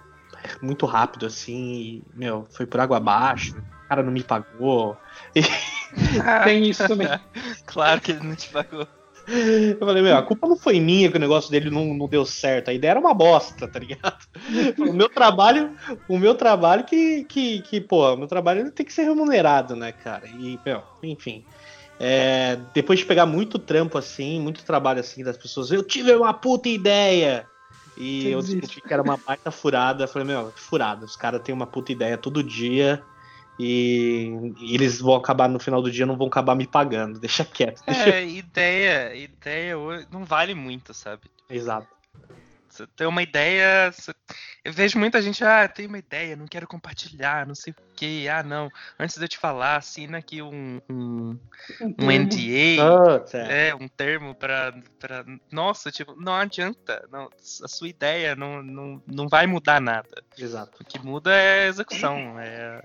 [0.62, 3.56] muito rápido, assim, e, meu, foi por água abaixo.
[3.94, 4.98] Cara não me pagou.
[6.44, 7.08] Tem isso também.
[7.68, 8.88] Claro que ele não te pagou.
[9.28, 12.26] Eu falei, meu, a culpa não foi minha que o negócio dele não, não deu
[12.26, 12.70] certo.
[12.70, 14.18] A ideia era uma bosta, tá ligado?
[14.80, 15.78] O meu trabalho,
[16.10, 19.92] o meu trabalho que, que, que pô, o meu trabalho tem que ser remunerado, né,
[19.92, 20.28] cara?
[20.28, 21.46] E, meu, enfim.
[22.00, 26.34] É, depois de pegar muito trampo assim, muito trabalho assim das pessoas, eu tive uma
[26.34, 27.48] puta ideia.
[27.96, 30.06] E Você eu descobri que era uma baita furada.
[30.06, 31.06] Eu falei, meu, furada.
[31.06, 33.04] Os caras têm uma puta ideia todo dia.
[33.60, 37.20] E, e eles vão acabar no final do dia, não vão acabar me pagando.
[37.20, 37.84] Deixa quieto.
[37.86, 38.10] Deixa...
[38.10, 41.24] É, ideia, ideia hoje não vale muito, sabe?
[41.50, 41.88] Exato.
[42.68, 43.92] você tem uma ideia.
[43.92, 44.14] Você...
[44.66, 48.28] Eu vejo muita gente, ah, tem uma ideia, não quero compartilhar, não sei o que.
[48.28, 48.70] Ah, não.
[48.98, 51.38] Antes de eu te falar, assina aqui um, um,
[52.00, 53.68] um NDA, Putz, é.
[53.68, 55.24] é, um termo pra, pra.
[55.52, 57.08] Nossa, tipo, não adianta.
[57.12, 60.24] Não, a sua ideia não, não, não vai mudar nada.
[60.36, 60.82] Exato.
[60.82, 62.82] O que muda é a execução, é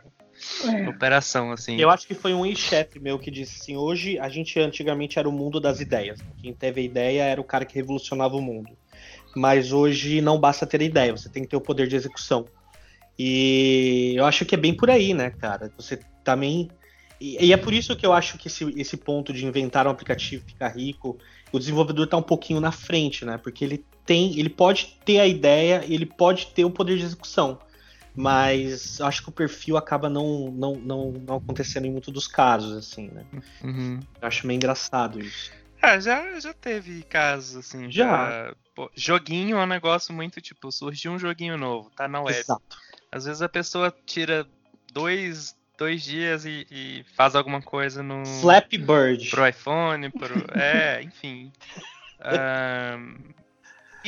[0.65, 1.77] É, operação, assim.
[1.81, 5.29] Eu acho que foi um ex-chefe meu que disse assim: hoje a gente antigamente era
[5.29, 6.21] o mundo das ideias.
[6.41, 8.71] Quem teve a ideia era o cara que revolucionava o mundo.
[9.35, 12.47] Mas hoje não basta ter ideia, você tem que ter o poder de execução.
[13.19, 15.73] E eu acho que é bem por aí, né, cara?
[15.77, 16.71] Você também.
[17.21, 19.91] E, e é por isso que eu acho que esse, esse ponto de inventar um
[19.91, 21.19] aplicativo, ficar rico,
[21.51, 23.37] o desenvolvedor tá um pouquinho na frente, né?
[23.39, 27.59] Porque ele tem, ele pode ter a ideia, ele pode ter o poder de execução.
[28.19, 32.77] Mas acho que o perfil acaba não, não, não, não acontecendo em muitos dos casos,
[32.77, 33.25] assim, né?
[33.63, 34.01] Uhum.
[34.21, 35.53] Eu acho meio engraçado isso.
[35.81, 37.91] Ah, já, já teve casos, assim.
[37.93, 38.53] Já.
[38.75, 42.37] pô, joguinho é um negócio muito, tipo, surgiu um joguinho novo, tá na web.
[42.37, 42.77] Exato.
[43.13, 44.45] Às vezes a pessoa tira
[44.93, 49.31] dois, dois dias e, e faz alguma coisa no Flappy Bird.
[49.31, 50.35] pro iPhone, pro.
[50.59, 51.53] É, enfim.
[52.21, 53.33] Ahn,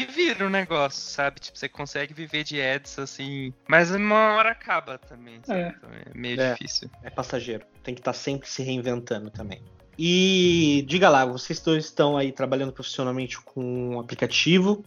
[0.03, 1.41] e vira um negócio, sabe?
[1.41, 3.53] Tipo, você consegue viver de ads assim.
[3.69, 5.41] Mas uma hora acaba também.
[5.45, 5.61] sabe?
[5.61, 5.75] É.
[5.77, 6.53] Então é meio É.
[6.53, 6.91] difícil.
[7.03, 7.65] É passageiro.
[7.83, 9.63] Tem que estar sempre se reinventando também.
[9.99, 14.83] E diga lá, vocês dois estão aí trabalhando profissionalmente com um aplicativo.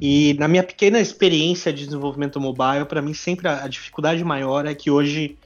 [0.00, 4.66] E na minha pequena experiência de desenvolvimento mobile, para mim sempre a, a dificuldade maior
[4.66, 5.36] é que hoje,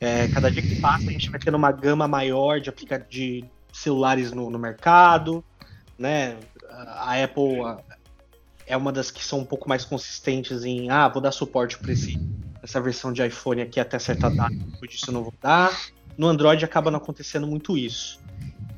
[0.00, 3.44] é, cada dia que passa, a gente vai tendo uma gama maior de, aplica de
[3.72, 5.44] celulares no, no mercado,
[5.96, 6.36] né?
[6.86, 7.58] A Apple
[8.66, 11.92] é uma das que são um pouco mais consistentes em, ah, vou dar suporte para
[12.62, 15.78] essa versão de iPhone aqui até certa data, depois disso eu não vou dar.
[16.16, 18.20] No Android acaba não acontecendo muito isso.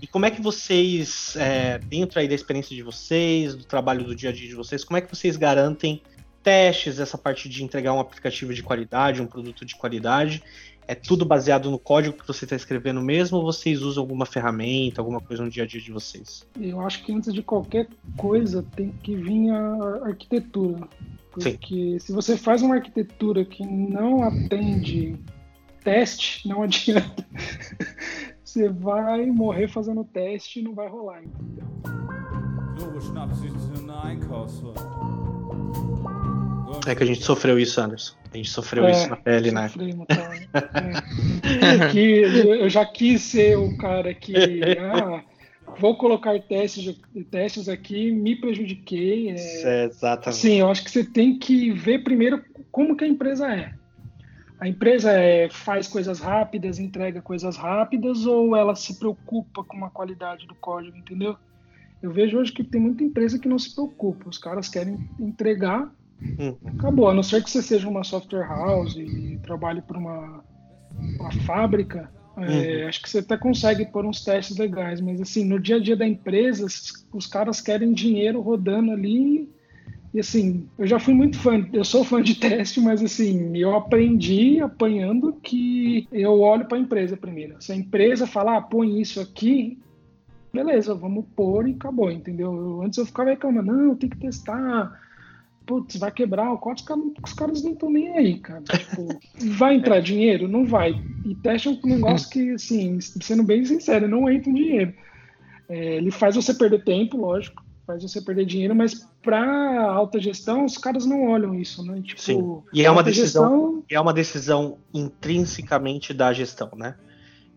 [0.01, 4.15] E como é que vocês, é, dentro aí da experiência de vocês, do trabalho do
[4.15, 6.03] dia a dia de vocês, como é que vocês garantem
[6.43, 10.43] testes, essa parte de entregar um aplicativo de qualidade, um produto de qualidade?
[10.89, 15.01] É tudo baseado no código que você está escrevendo mesmo ou vocês usam alguma ferramenta,
[15.01, 16.47] alguma coisa no dia a dia de vocês?
[16.61, 20.87] eu acho que antes de qualquer coisa tem que vir a arquitetura.
[21.33, 25.17] Porque se você faz uma arquitetura que não atende
[25.85, 27.27] teste, não adianta.
[28.45, 31.23] Você vai morrer fazendo teste e não vai rolar.
[31.23, 31.67] entendeu?
[36.87, 38.15] É que a gente sofreu isso, Anderson.
[38.33, 39.63] A gente sofreu É, isso na pele, né?
[39.63, 40.36] Matheus.
[40.57, 41.89] É.
[41.93, 44.35] que eu já quis ser o cara que
[44.79, 45.23] ah,
[45.79, 46.99] vou colocar testes,
[47.31, 49.31] testes aqui, me prejudiquei.
[49.31, 50.29] é, É, exatamente.
[50.29, 53.73] Assim, eu acho que você tem que ver primeiro como que a empresa é.
[54.59, 59.91] A empresa é, faz coisas rápidas, entrega coisas rápidas, ou ela se preocupa com a
[59.91, 61.37] qualidade do código, entendeu?
[62.03, 64.29] Eu vejo hoje que tem muita empresa que não se preocupa.
[64.29, 65.91] Os caras querem entregar,
[66.39, 66.55] Hum.
[66.67, 67.09] acabou.
[67.09, 70.45] A não ser que você seja uma software house e trabalhe para uma,
[71.19, 75.01] uma fábrica, é, acho que você até consegue pôr uns testes legais.
[75.01, 79.49] Mas assim, no dia a dia da empresa, os- os caras querem dinheiro rodando ali
[80.13, 83.75] e assim, eu já fui muito fã, eu sou fã de teste, mas assim, eu
[83.75, 87.57] aprendi apanhando que eu olho para a empresa primeiro.
[87.61, 89.79] Se a empresa falar, ah, põe isso aqui,
[90.53, 92.55] beleza, vamos pôr e acabou, entendeu?
[92.55, 94.91] Eu- antes eu ficava reclamando, não, tem que testar,
[95.67, 98.63] putz, vai quebrar o código, os caras- não estão nem aí, cara.
[98.63, 99.09] Tipo,
[99.57, 100.47] vai entrar dinheiro?
[100.49, 100.95] Não vai.
[101.25, 104.95] E teste é um negócio que, assim, sendo bem sincero, não entra dinheiro.
[105.69, 110.65] É, ele faz você perder tempo, lógico, faz você perder dinheiro, mas para alta gestão,
[110.65, 112.01] os caras não olham isso, né?
[112.03, 112.63] Tipo, Sim.
[112.73, 116.95] E é uma decisão- gestão- é uma decisão intrinsecamente da gestão, né?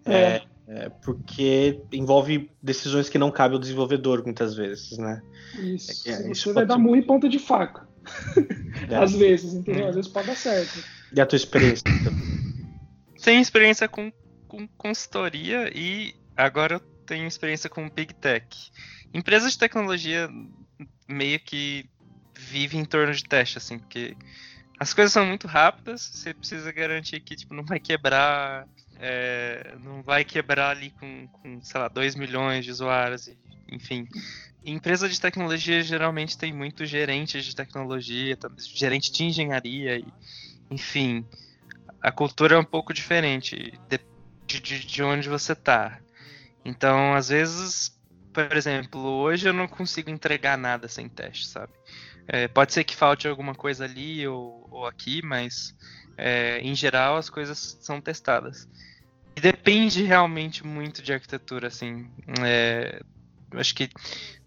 [0.05, 0.41] É.
[0.71, 5.19] É, porque envolve decisões que não cabem ao desenvolvedor muitas vezes, né?
[5.63, 6.07] Isso.
[6.07, 7.88] É, Se isso você vai dar em ponta de faca.
[8.89, 9.87] Às vezes, entendeu?
[9.87, 10.83] Às vezes pode dar certo.
[11.11, 11.83] E a tua experiência?
[11.87, 12.13] então?
[13.23, 14.11] Tenho experiência com,
[14.47, 18.47] com consultoria e agora eu tenho experiência com Big Tech.
[19.13, 20.29] Empresas de tecnologia
[21.07, 21.89] meio que
[22.37, 24.15] vivem em torno de teste, assim, porque
[24.79, 28.65] as coisas são muito rápidas, você precisa garantir que tipo, não vai quebrar,
[28.97, 33.29] é, não vai quebrar ali com, com, sei lá, 2 milhões de usuários,
[33.69, 34.07] enfim.
[34.63, 38.37] Empresa de tecnologia geralmente tem muito gerente de tecnologia,
[38.73, 40.05] gerente de engenharia, e,
[40.69, 41.25] enfim
[42.01, 43.73] a cultura é um pouco diferente
[44.47, 45.99] de, de, de onde você tá.
[46.63, 47.97] Então, às vezes,
[48.33, 51.73] por exemplo, hoje eu não consigo entregar nada sem teste, sabe?
[52.27, 55.75] É, pode ser que falte alguma coisa ali ou, ou aqui, mas
[56.17, 58.67] é, em geral as coisas são testadas.
[59.35, 62.09] E depende realmente muito de arquitetura, assim.
[62.45, 63.01] É,
[63.51, 63.89] Eu acho que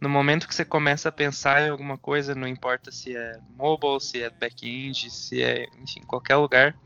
[0.00, 4.00] no momento que você começa a pensar em alguma coisa, não importa se é mobile,
[4.00, 6.76] se é back-end, se é, enfim, qualquer lugar,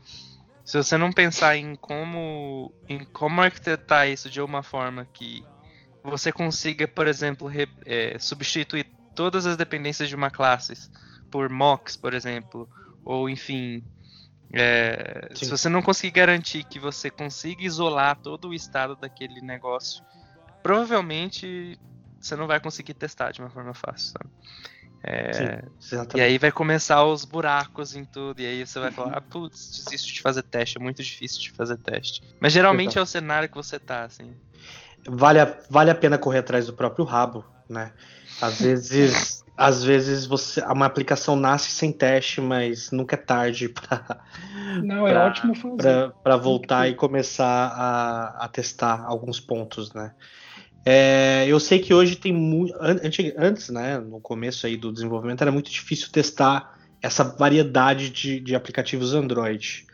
[0.65, 5.45] se você não pensar em como, em como arquitetar isso de uma forma que
[6.03, 10.73] você consiga, por exemplo, re, é, substituir todas as dependências de uma classe
[11.29, 12.67] por mocks, por exemplo,
[13.03, 13.83] ou enfim,
[14.51, 20.03] é, se você não conseguir garantir que você consiga isolar todo o estado daquele negócio,
[20.63, 21.79] provavelmente
[22.27, 24.13] você não vai conseguir testar de uma forma fácil.
[24.13, 24.29] Sabe?
[25.03, 29.17] É, Sim, e aí vai começar os buracos em tudo, e aí você vai falar,
[29.17, 32.21] ah, putz, desisto de fazer teste, é muito difícil de fazer teste.
[32.39, 32.99] Mas geralmente Exato.
[32.99, 34.35] é o cenário que você tá, assim.
[35.07, 37.93] Vale a, vale a pena correr atrás do próprio rabo, né?
[38.41, 44.21] Às vezes às vezes você uma aplicação nasce sem teste, mas nunca é tarde para
[44.83, 50.13] não é pra, ótimo fazer para voltar e começar a, a, testar alguns pontos, né?
[50.89, 53.97] É, eu sei que hoje tem muito antes, né?
[53.97, 59.85] No começo aí do desenvolvimento era muito difícil testar essa variedade de, de aplicativos Android.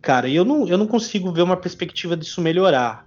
[0.00, 3.04] Cara, eu não, eu não consigo ver uma perspectiva disso melhorar.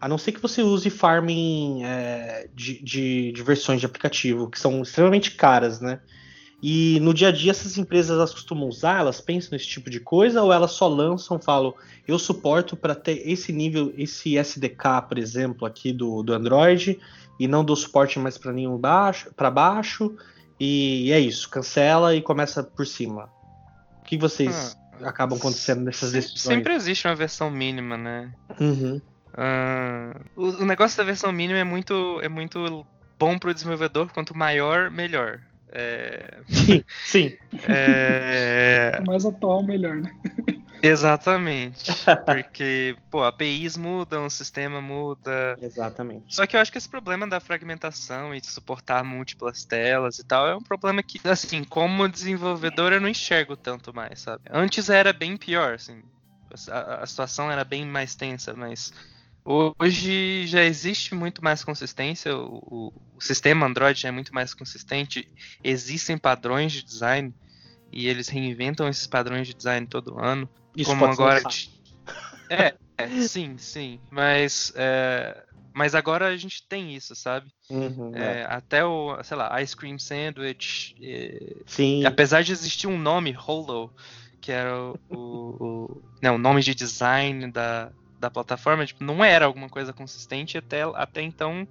[0.00, 4.58] A não ser que você use farming é, de, de, de, versões de aplicativo, que
[4.58, 6.00] são extremamente caras, né?
[6.62, 9.98] E no dia a dia essas empresas elas costumam usar, elas pensam nesse tipo de
[9.98, 11.74] coisa, ou elas só lançam, falam,
[12.06, 17.00] eu suporto para ter esse nível, esse SDK, por exemplo, aqui do, do Android,
[17.40, 20.14] e não dou suporte mais para nenhum baixo, para baixo,
[20.60, 23.28] e é isso, cancela e começa por cima.
[24.00, 26.42] O que vocês ah, acabam acontecendo nessas decisões?
[26.42, 28.32] Sempre existe uma versão mínima, né?
[28.60, 29.00] Uhum.
[29.32, 32.86] Uh, o, o, negócio da versão mínima é muito, é muito
[33.18, 35.40] bom para o desenvolvedor, quanto maior, melhor.
[35.72, 36.42] É...
[36.48, 37.36] Sim, sim.
[37.66, 39.00] É...
[39.06, 40.12] mais atual, melhor, né?
[40.82, 41.92] Exatamente.
[42.26, 45.56] Porque, pô, APIs mudam, o sistema muda.
[45.62, 46.34] Exatamente.
[46.34, 50.24] Só que eu acho que esse problema da fragmentação e de suportar múltiplas telas e
[50.24, 54.42] tal é um problema que, assim, como desenvolvedor eu não enxergo tanto mais, sabe?
[54.50, 56.02] Antes era bem pior, assim.
[56.68, 58.92] A, a situação era bem mais tensa, mas
[59.44, 65.28] Hoje já existe muito mais consistência, o, o, sistema Android já é muito mais consistente,
[65.64, 67.34] existem padrões de design
[67.90, 70.48] e eles reinventam esses padrões de design todo ano.
[70.76, 71.42] Isso como agora.
[72.50, 73.98] É, é, sim, sim.
[74.10, 77.50] Mas, é, mas agora a gente tem isso, sabe?
[77.70, 78.44] Uhum, é, é.
[78.44, 80.94] Até o, sei lá, Ice Cream Sandwich.
[81.00, 82.04] É, sim.
[82.04, 83.90] Apesar de existir um nome, Holo,
[84.38, 87.90] que era o, o, o, não, o nome de design da,
[88.22, 91.66] da plataforma, tipo, não era alguma coisa consistente até, até então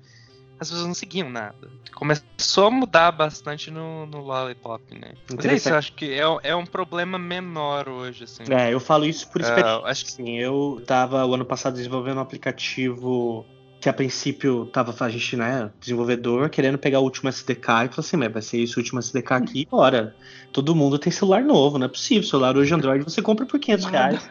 [0.60, 1.72] as pessoas não seguiam nada.
[1.96, 5.14] Começou a mudar bastante no, no Lollipop, né?
[5.34, 8.44] Mas é isso, eu acho que é, é um problema menor hoje, assim.
[8.50, 9.80] É, eu falo isso por experiência.
[9.80, 13.46] Uh, acho que sim, eu tava o ano passado desenvolvendo um aplicativo
[13.82, 17.92] que a princípio tava a gente, né, desenvolvedor, querendo pegar o último SDK e falou
[17.98, 20.16] assim, mas vai ser esse último SDK aqui, ora,
[20.54, 23.86] todo mundo tem celular novo, não é possível, celular hoje Android você compra por 500
[23.88, 24.30] reais,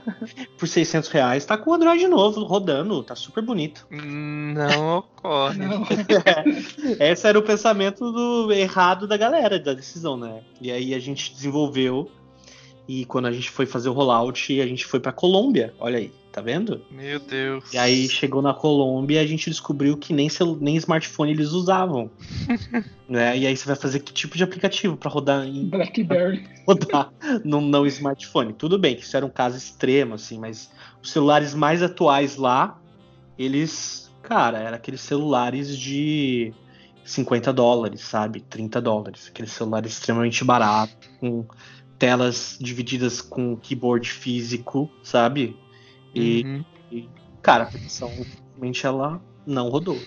[0.57, 3.85] por 600 reais, tá com o Android novo, rodando, tá super bonito.
[3.91, 5.59] Não ocorre.
[5.59, 5.83] Não.
[6.99, 11.01] É, esse era o pensamento do errado da galera, da decisão, né, e aí a
[11.01, 12.09] gente desenvolveu,
[12.87, 16.20] e quando a gente foi fazer o rollout, a gente foi pra Colômbia, olha aí.
[16.33, 16.81] Tá vendo?
[16.91, 17.73] Meu Deus.
[17.73, 20.29] E aí chegou na Colômbia e a gente descobriu que nem,
[20.61, 22.09] nem smartphone eles usavam.
[23.09, 23.37] né?
[23.37, 25.69] E aí você vai fazer que tipo de aplicativo para rodar em.
[25.69, 26.49] Blackberry.
[26.67, 27.13] Rodar
[27.45, 28.53] num não smartphone.
[28.53, 30.71] Tudo bem que isso era um caso extremo, assim, mas
[31.03, 32.81] os celulares mais atuais lá,
[33.37, 34.09] eles.
[34.23, 36.53] Cara, eram aqueles celulares de
[37.05, 38.41] 50 dólares, sabe?
[38.41, 39.27] 30 dólares.
[39.29, 41.45] Aqueles celulares extremamente baratos, com
[41.99, 45.57] telas divididas com keyboard físico, sabe?
[46.15, 46.65] E, uhum.
[46.91, 47.09] e
[47.43, 48.11] cara, a petição
[48.53, 49.99] realmente ela não rodou.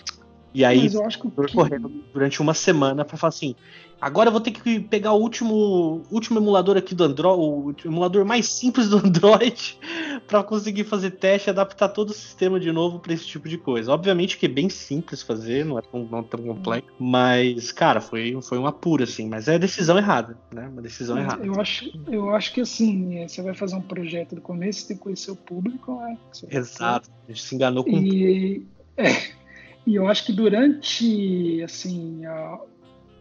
[0.53, 1.29] E aí, eu acho que...
[1.51, 3.55] correndo durante uma semana para falar assim:
[4.03, 8.25] agora eu vou ter que pegar o último, último emulador aqui do Android, o emulador
[8.25, 9.79] mais simples do Android,
[10.27, 13.57] para conseguir fazer teste e adaptar todo o sistema de novo para esse tipo de
[13.57, 13.93] coisa.
[13.93, 18.01] Obviamente que é bem simples fazer, não é tão, não é tão complexo, mas, cara,
[18.01, 19.29] foi, foi uma pura, assim.
[19.29, 20.67] Mas é decisão errada, né?
[20.67, 21.45] Uma decisão errada.
[21.45, 24.87] Eu acho, eu acho que, assim, é, você vai fazer um projeto do começo, você
[24.89, 26.17] tem que conhecer o público, né?
[26.49, 27.09] Exato.
[27.23, 27.91] A gente se enganou com.
[27.91, 28.65] E,
[28.97, 29.11] é,
[29.87, 32.59] e eu acho que durante, assim, a,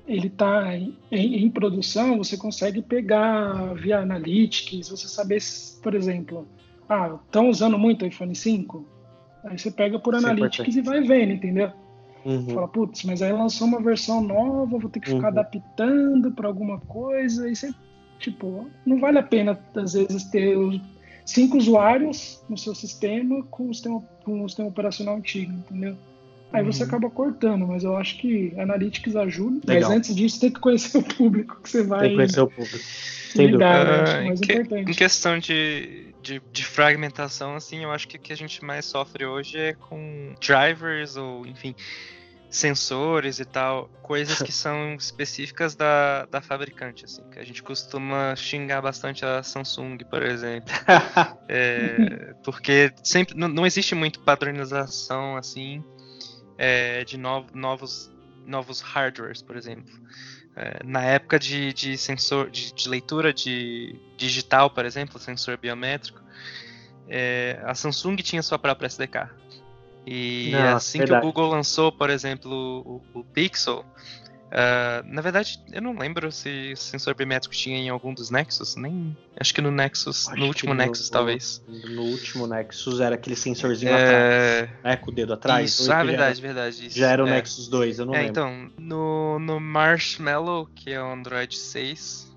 [0.06, 5.40] ele está em, em, produção, você consegue pegar via Analytics, você saber,
[5.82, 6.46] por exemplo,
[6.88, 8.84] ah, estão usando muito o iPhone 5?
[9.44, 11.72] Aí você pega por é Analytics e vai vendo, entendeu?
[12.24, 12.48] Uhum.
[12.50, 15.38] Fala, putz, mas aí lançou uma versão nova, vou ter que ficar uhum.
[15.38, 17.72] adaptando para alguma coisa, e você,
[18.18, 20.56] tipo, não vale a pena, às vezes, ter
[21.24, 25.96] cinco usuários no seu sistema com o sistema, com o sistema operacional antigo, entendeu?
[26.52, 29.60] Aí você acaba cortando, mas eu acho que Analytics ajuda.
[29.66, 29.88] Legal.
[29.90, 32.48] Mas antes disso, tem que conhecer o público que você vai Tem que conhecer o
[32.48, 32.78] público.
[32.78, 33.64] Sem dúvida.
[33.82, 34.24] lidar, né?
[34.26, 34.90] Mais que- importante.
[34.90, 38.84] em questão de, de, de fragmentação, assim, eu acho que o que a gente mais
[38.84, 41.74] sofre hoje é com drivers ou, enfim,
[42.50, 48.36] sensores e tal, coisas que são específicas da, da fabricante, assim, que a gente costuma
[48.36, 50.70] xingar bastante a Samsung, por exemplo.
[51.54, 55.84] É, porque sempre não, não existe muito padronização assim
[56.58, 58.10] é, de no- novos
[58.46, 59.92] novos hardwares, por exemplo.
[60.56, 66.20] É, na época de, de sensor de, de leitura de digital, por exemplo, sensor biométrico,
[67.08, 69.30] é, a Samsung tinha sua própria SDK.
[70.06, 71.20] E Nossa, assim verdade.
[71.20, 73.84] que o Google lançou, por exemplo, o, o Pixel,
[74.54, 79.16] ah, na verdade, eu não lembro se sensor biométrico tinha em algum dos Nexus, nem
[79.40, 81.64] acho que no Nexus, Acho no último Nexus talvez.
[81.66, 84.96] No último Nexus era aquele sensorzinho atrás, É, né?
[84.96, 85.70] Com o dedo atrás.
[85.70, 86.86] isso, ah, verdade, era- verdade.
[86.86, 87.30] isso, Já era o é.
[87.30, 88.30] Nexus 2, eu não É, lembro.
[88.30, 92.30] então, no, no Marshmallow, que é o Android 6,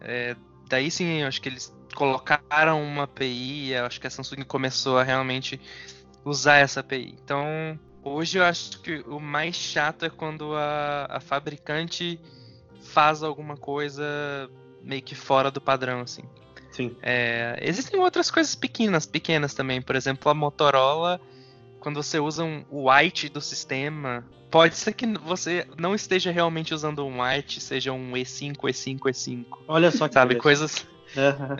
[0.00, 0.34] é,
[0.68, 4.98] daí sim, eu acho que eles colocaram uma API, eu acho que a Samsung começou
[4.98, 5.60] a realmente
[6.24, 7.14] usar essa API.
[7.22, 12.20] Então, hoje eu acho que o mais chato é quando a, a fabricante
[12.80, 14.04] faz alguma coisa
[14.82, 16.22] meio que fora do padrão, assim.
[16.70, 16.94] Sim.
[17.02, 19.80] É, existem outras coisas pequenas, pequenas também.
[19.80, 21.20] Por exemplo, a Motorola,
[21.80, 27.04] quando você usa um white do sistema, pode ser que você não esteja realmente usando
[27.06, 29.46] um white, seja um E5, E5, E5.
[29.66, 30.86] Olha só que Sabe, coisas,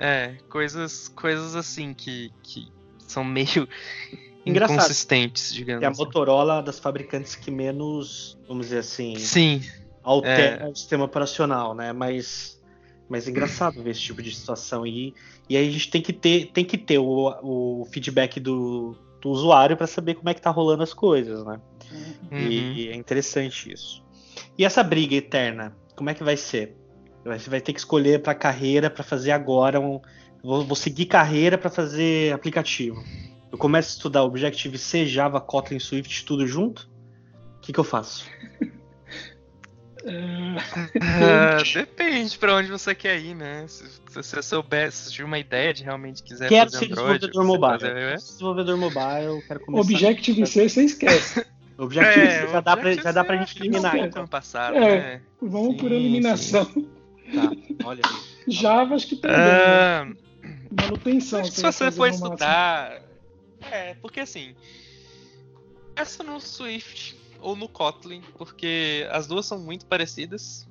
[0.01, 2.69] é, coisas, coisas assim que, que
[2.99, 3.69] são meio
[4.47, 4.77] Engraçado.
[4.77, 5.81] inconsistentes, digamos.
[5.81, 5.99] Que a assim.
[5.99, 9.63] Motorola é das fabricantes que menos, vamos dizer assim, Sim,
[10.03, 10.69] altera É.
[10.69, 11.93] o sistema operacional, né?
[11.93, 12.61] Mas,
[13.09, 15.15] mas é engraçado ver esse tipo de situação e,
[15.49, 19.31] e aí a gente tem que ter, tem que ter o, o feedback do, do
[19.31, 21.61] usuário para saber como é que tá rolando as coisas, né?
[22.31, 22.39] uhum.
[22.39, 24.05] E é interessante isso.
[24.59, 26.77] E essa briga eterna, como é que vai ser?
[27.25, 30.01] Você vai ter que escolher para carreira para fazer agora um,
[30.43, 33.03] vou, vou seguir carreira para fazer aplicativo.
[33.55, 36.91] Eu começo a estudar Objective-C, Java, Kotlin, Swift, tudo junto?
[37.57, 38.27] O que, que eu faço?
[40.05, 40.57] É,
[41.01, 43.65] Ah, depende pra onde você quer ir, né?
[43.69, 47.21] Se, se você souber, se tiver uma ideia de realmente quiser Quero fazer ser Android,
[47.21, 47.81] desenvolvedor você mobile.
[47.81, 48.25] fazer iOS.
[48.25, 49.81] Desenvolvedor mobile, quero começar.
[49.93, 51.47] Objective-C, você esquece.
[51.79, 53.95] Objective É, já, dá pra, Objective-C já dá pra eu gente eliminar.
[53.95, 54.01] é.
[54.01, 54.23] Então.
[54.23, 54.81] ano passado, É.
[55.01, 55.21] né?
[55.41, 56.65] Vamos por Sim, eliminação.
[57.33, 57.53] Tá,
[57.85, 58.35] olha aí.
[58.53, 59.37] Java, acho que também.
[59.39, 59.45] né?
[59.47, 60.07] Ah,
[60.83, 61.39] Manutenção.
[61.41, 63.01] acho que se você for estudar.
[63.71, 64.55] É, porque assim.
[65.97, 70.67] Essa no Swift ou no Kotlin, porque as duas são muito parecidas.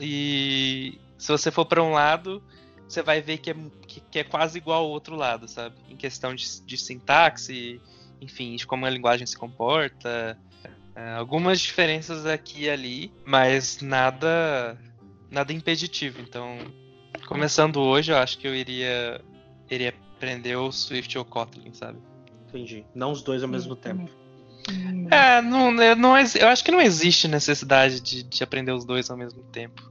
[0.00, 2.42] E se você for pra um lado,
[2.88, 5.76] você vai ver que é, que, é quase igual ao outro lado, sabe?
[5.88, 7.80] Em questão de, de sintaxe,
[8.20, 10.38] enfim, de como a linguagem se comporta.
[10.96, 14.78] É, algumas diferenças aqui e ali, mas nada
[15.30, 16.20] nada impeditivo.
[16.20, 16.56] Então,
[17.26, 19.20] começando hoje, eu acho que eu iria
[19.70, 21.98] iria aprender o Swift ou Kotlin, sabe?
[22.54, 22.86] Entendi.
[22.94, 24.08] Não os dois ao mesmo tempo.
[24.70, 28.84] Hum, É, não, eu, não, eu acho que não existe necessidade de, de aprender os
[28.84, 29.82] dois ao mesmo tempo.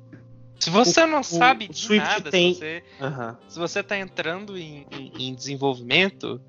[0.59, 3.38] Se você não sabe o de Swift nada, tem- se você Aham.
[3.49, 6.41] se você está entrando em, em- em desenvolvimento,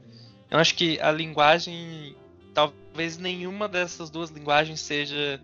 [0.49, 2.15] eu acho que a linguagem,
[2.55, 5.41] talvez nenhuma dessas duas linguagens seja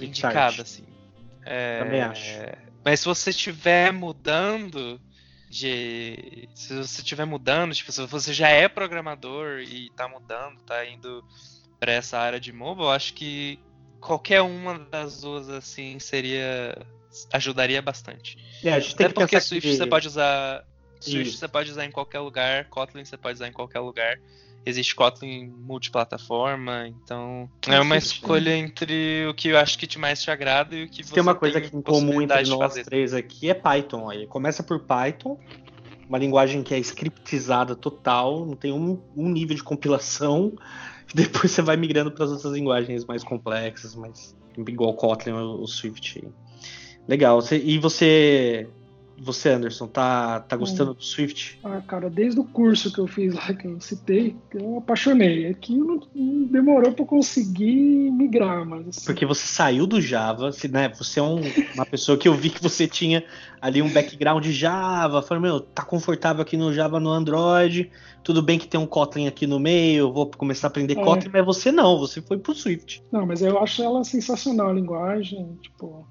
[0.00, 0.82] indicada, assim.
[1.46, 2.40] É, Também acho.
[2.84, 5.00] Mas se você estiver mudando
[5.50, 10.86] de, se você estiver mudando, tipo, se você já é programador e está mudando, está
[10.86, 11.24] indo
[11.80, 13.58] para essa área de mobile, eu acho que
[14.00, 16.78] qualquer uma das duas assim seria
[17.32, 18.38] ajudaria bastante.
[18.62, 19.76] É, Até que porque Swift que...
[19.76, 20.64] você pode usar.
[21.00, 21.38] Swift Isso.
[21.38, 24.20] você pode usar em qualquer lugar, Kotlin você pode usar em qualquer lugar.
[24.64, 28.14] Existe Kotlin multiplataforma, então é uma Sim, sim.
[28.14, 31.08] escolha entre o que eu acho que te mais te agrada e o que Se
[31.08, 32.84] você tem uma coisa que em comum entre nós fazer.
[32.84, 34.10] três aqui é Python.
[34.10, 35.38] Aí começa por Python,
[36.06, 40.52] uma linguagem que é scriptizada total, não tem um, um nível de compilação.
[41.10, 45.62] E depois você vai migrando para as outras linguagens mais complexas, mas igual Kotlin ou
[45.62, 46.22] o Swift.
[47.08, 47.40] Legal.
[47.50, 48.68] E você,
[49.22, 51.58] você Anderson, tá, tá gostando do Swift?
[51.62, 55.46] Ah, cara, desde o curso que eu fiz lá, que eu citei, eu apaixonei.
[55.48, 60.50] Aqui não, não demorou pra eu conseguir migrar, mas assim, Porque você saiu do Java,
[60.70, 60.88] né?
[60.96, 61.40] Você é um-
[61.74, 63.22] uma pessoa que eu vi que você tinha
[63.60, 65.20] ali um background de Java.
[65.22, 67.90] Falei, meu, tá confortável aqui no Java no Android.
[68.22, 71.02] Tudo bem que tem um Kotlin aqui no meio, vou começar a aprender É.
[71.04, 73.02] Kotlin, mas você não, você foi pro Swift.
[73.12, 75.58] Não, mas eu acho ela sensacional a linguagem.
[75.62, 76.06] Tipo,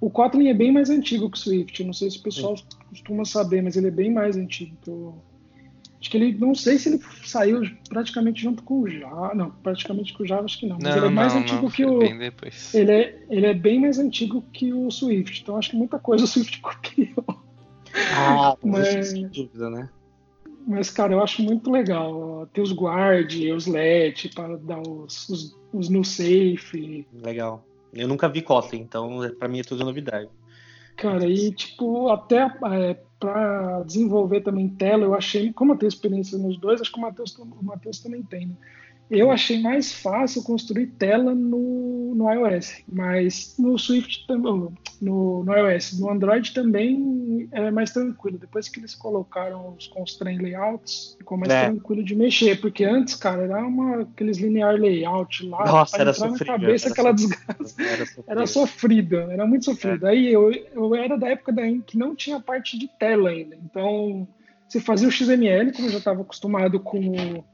[0.00, 1.84] o Kotlin é bem mais antigo que o Swift.
[1.84, 2.54] Não sei se o pessoal
[2.88, 5.14] costuma saber, mas ele é bem mais antigo que o,
[6.00, 9.34] Acho que ele, não sei se ele saiu praticamente junto com o Java.
[9.34, 10.78] Não, praticamente com o Java, acho que não.
[10.82, 11.98] Mas ele é mais não, antigo não, que o.
[11.98, 12.74] Bem depois.
[12.74, 15.42] Ele é, ele é bem mais antigo que o Swift.
[15.42, 17.42] Então acho que muita coisa o Swift copiou.
[18.16, 19.90] Ah, Mas- sem dúvida, né?
[20.66, 22.14] Mas, cara, eu acho muito legal.
[22.14, 27.06] ó, Ter os guard, os let para dar os, os, os no safe.
[27.12, 27.64] Legal.
[27.92, 30.28] Eu nunca vi Kotlin, então pra mim é tudo novidade.
[30.96, 36.36] Cara, e tipo, até é, para desenvolver também tela, eu achei, como eu tenho experiência
[36.36, 38.54] nos dois, acho que o Matheus, o Matheus também tem, né?
[39.10, 44.68] Eu achei mais fácil construir tela no, no iOS, mas no Swift também,
[45.02, 48.38] no, no iOS, no Android também é mais tranquilo.
[48.38, 51.64] Depois que eles colocaram os constraint layouts, ficou mais É.
[51.70, 56.30] tranquilo de mexer, porque antes, cara, era uma, aqueles linear layout lá, Nossa, era entrar
[56.30, 57.46] na cabeça era aquela sofrível.
[57.58, 57.82] desgraça.
[57.82, 58.24] Era sofrido.
[58.28, 60.06] Era sofrido, era muito sofrido.
[60.06, 63.56] Aí eu, eu era da época da que não tinha parte de tela ainda.
[63.64, 64.28] Então,
[64.68, 67.44] você fazia o XML, como eu já estava acostumado com o,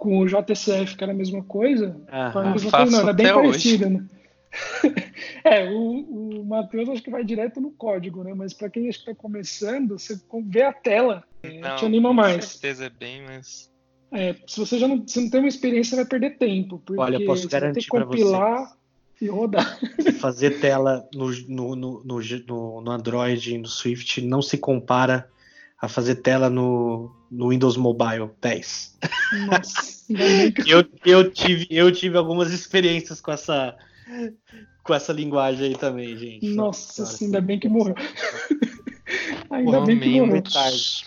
[0.00, 1.94] com o JCF, que era a mesma coisa.
[2.08, 3.36] A mesma faço coisa, não, era bem hoje.
[3.50, 4.04] parecida, né?
[5.44, 8.32] é, o, o Matheus acho que vai direto no código, né?
[8.34, 12.44] Mas para quem está começando, você vê a tela, Não, te anima com mais.
[12.46, 13.70] certeza é bem, mas.
[14.10, 16.82] É, se você já não, se não tem uma experiência, você vai perder tempo.
[16.84, 18.18] Porque Olha, eu posso garantir que pra você.
[18.22, 18.76] compilar
[19.20, 19.78] e rodar.
[20.18, 25.28] Fazer tela no, no, no, no, no- no Android e no Swift não se compara
[25.80, 28.98] a fazer tela no, no Windows Mobile 10.
[29.46, 33.76] Nossa, ainda bem que Eu, eu, tive, eu tive algumas experiências com essa,
[34.82, 36.48] com essa linguagem aí também, gente.
[36.48, 37.94] Nossa, assim, ainda bem que morreu.
[39.50, 40.26] Ainda bem que morreu.
[40.26, 41.04] muito tarde.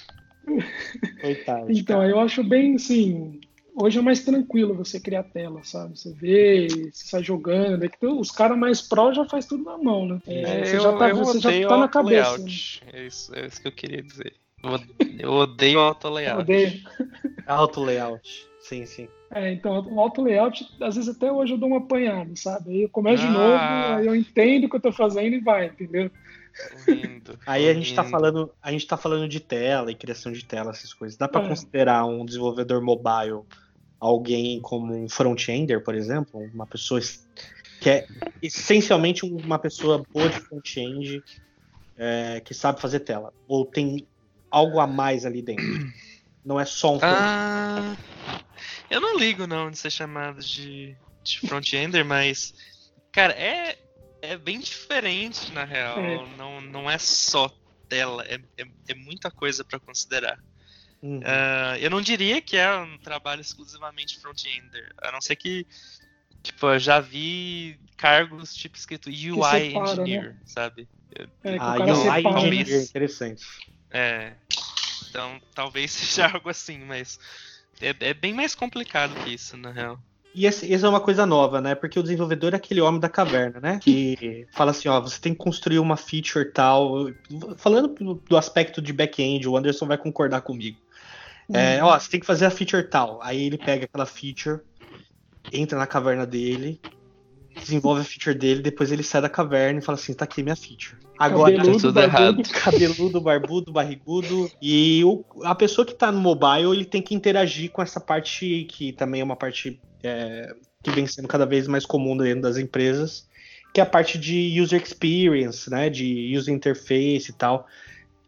[1.21, 1.71] Coitado.
[1.71, 2.09] Então, cara.
[2.09, 3.39] eu acho bem, assim,
[3.73, 5.97] hoje é mais tranquilo você criar tela, sabe?
[5.97, 7.85] Você vê, você sai jogando.
[7.85, 10.19] É que os caras mais pró já faz tudo na mão, né?
[10.27, 12.31] É, É, você eu, já tá, eu você já tá na cabeça.
[12.31, 12.83] layout.
[12.91, 14.33] É isso, é isso que eu queria dizer.
[15.19, 16.41] Eu odeio- auto layout.
[16.41, 16.81] Odeio.
[17.45, 18.47] Auto layout.
[18.59, 19.07] Sim, sim.
[19.29, 22.69] É, então, o auto layout, às vezes até hoje eu dou uma apanhada, sabe?
[22.69, 23.31] Aí eu começo de Ah.
[23.31, 26.09] novo, aí eu entendo o que eu tô fazendo e vai, entendeu?
[26.87, 28.11] Lindo, Aí a gente tá lindo.
[28.11, 31.17] falando, a gente tá falando de tela e criação de tela, essas coisas.
[31.17, 31.47] Dá pra É.
[31.47, 33.41] considerar um desenvolvedor mobile
[33.99, 37.27] alguém como um front-ender, por exemplo, uma pessoa es-
[37.81, 38.05] que é
[38.41, 41.23] essencialmente uma pessoa boa de front-end
[41.97, 44.07] é, que sabe fazer tela, ou tem
[44.53, 45.65] algo a mais ali dentro.
[46.45, 47.95] Não é só um Ah,
[48.89, 52.53] eu não ligo não de ser chamado de, de front-ender, mas
[53.11, 53.77] cara, é,
[54.21, 55.97] é bem diferente na real.
[55.99, 56.37] É.
[56.37, 57.49] Não, não é só
[57.89, 60.37] tela, é, é, é muita coisa pra considerar.
[61.01, 61.21] Uhum.
[61.25, 65.65] Ah, eu não diria que é um trabalho exclusivamente front-ender, a não ser que
[66.43, 70.87] tipo, eu já vi cargos tipo escrito UI separa, Engineer, sabe?
[71.15, 71.25] É,
[71.57, 72.41] Ah, UI separa.
[72.41, 72.47] né?
[72.47, 73.43] engineer, interessante.
[73.93, 74.33] É.
[75.09, 77.19] Então, talvez seja algo assim, mas
[77.81, 79.99] é, é bem mais complicado que isso, na real.
[80.35, 81.75] E essa é uma coisa nova, né?
[81.75, 83.79] Porque o desenvolvedor é aquele homem da caverna, né?
[83.79, 87.05] Que fala assim, ó, você tem que construir uma feature tal.
[87.57, 90.79] Falando do- do aspecto de back-end, o Anderson vai concordar comigo.
[91.53, 93.21] É, ó, você tem que fazer a feature tal.
[93.21, 94.61] Aí ele pega aquela feature,
[95.51, 96.81] entra na caverna dele,
[97.63, 100.55] desenvolve a feature dele, depois ele sai da caverna e fala assim, tá aqui minha
[100.55, 100.97] feature.
[101.17, 102.17] Agora Cabeludo, tudo barbudo.
[102.17, 102.43] errado.
[102.63, 104.51] cabeludo, barbudo, barrigudo.
[104.61, 108.65] E o- a pessoa que tá no mobile, ele tem que interagir com essa parte
[108.69, 110.53] que também é uma parte é,
[110.83, 113.25] que vem sendo cada vez mais comum dentro das empresas,
[113.73, 115.89] que é a parte de user experience, né?
[115.89, 117.65] De user interface e tal.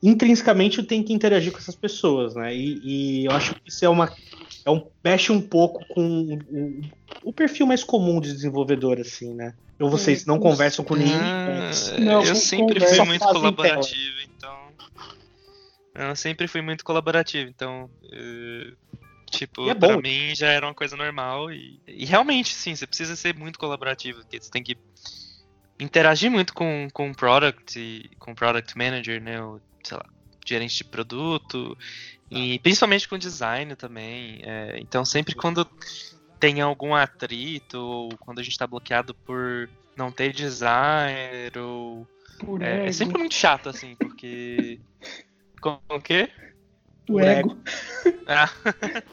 [0.08, 2.56] Intrinsecamente eu tenho que interagir com essas pessoas, né?
[2.56, 4.14] E, e eu acho que isso é uma.
[4.66, 6.82] É um, mexe um pouco com o,
[7.30, 9.54] o perfil mais comum de desenvolvedor, assim, né?
[9.80, 11.16] Ou vocês não É, conversam com ninguém.
[11.16, 11.72] Ah.
[12.00, 14.58] Não, eu sempre conversa, fui muito colaborativo, então.
[15.94, 17.90] Eu sempre fui muito colaborativo, então.
[18.12, 18.74] eh,
[19.32, 21.52] tipo, E é pra mim já era uma coisa normal.
[21.52, 24.78] E, e realmente, sim, você precisa ser muito colaborativo, porque você tem que
[25.80, 29.42] interagir muito com, com o product, e, com o product manager, né?
[29.42, 30.06] O, sei lá,
[30.46, 31.78] gerente de produto.
[32.30, 34.42] E principalmente com design também.
[34.44, 35.66] é, então sempre quando
[36.40, 42.08] tem algum atrito, ou quando a gente tá bloqueado por não ter designer, ou.
[42.60, 44.80] É, é sempre muito chato, assim, porque.
[45.62, 46.30] Com o quê?
[47.10, 47.58] O ego.
[48.28, 48.50] Ah,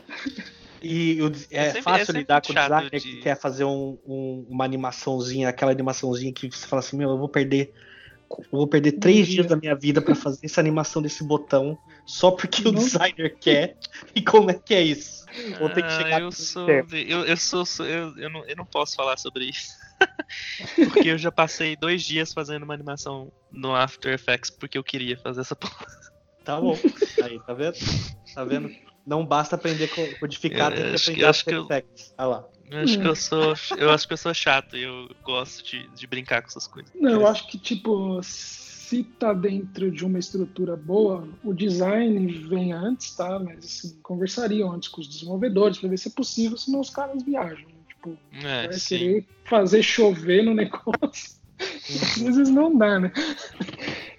[0.82, 3.64] E o- é, sempre- é fácil sempre lidar com o designer de- que quer fazer
[3.64, 7.72] um- um- uma animaçãozinha, aquela animaçãozinha que você fala assim, meu, eu vou perder.
[8.38, 9.36] Eu vou perder três dia.
[9.36, 13.76] dias da minha vida pra fazer essa animação desse botão só porque o designer quer.
[14.14, 15.24] E como é que é isso?
[15.58, 16.68] Vou ter que ah, chegar eu no sou.
[16.68, 17.64] Eu, eu sou.
[17.64, 19.72] sou- Eu, eu, não, eu não posso falar sobre isso.
[20.92, 25.16] porque eu já passei dois dias fazendo uma animação no After Effects porque eu queria
[25.16, 25.86] fazer essa porra.
[26.44, 26.76] Tá bom.
[27.22, 27.76] Aí, tá vendo?
[28.34, 28.70] Tá vendo?
[29.06, 32.14] Não basta aprender a codificar, Eu tem que que- aprender eu- After Effects.
[32.18, 32.44] Olha lá.
[32.72, 33.54] Eu acho que eu sou.
[33.76, 36.90] Eu acho que eu sou chato e eu gosto de, de brincar com essas coisas.
[36.98, 42.72] Não, eu acho que, tipo, se tá dentro de uma estrutura boa, o design vem
[42.72, 43.38] antes, tá?
[43.38, 47.22] Mas, assim, conversariam antes com os desenvolvedores pra ver se é possível, senão os caras
[47.24, 47.66] viajam.
[47.68, 47.74] né?
[47.88, 48.98] Tipo, É, vai sim.
[48.98, 51.40] querer fazer chover no negócio.
[51.60, 53.12] Às vezes não dá, né?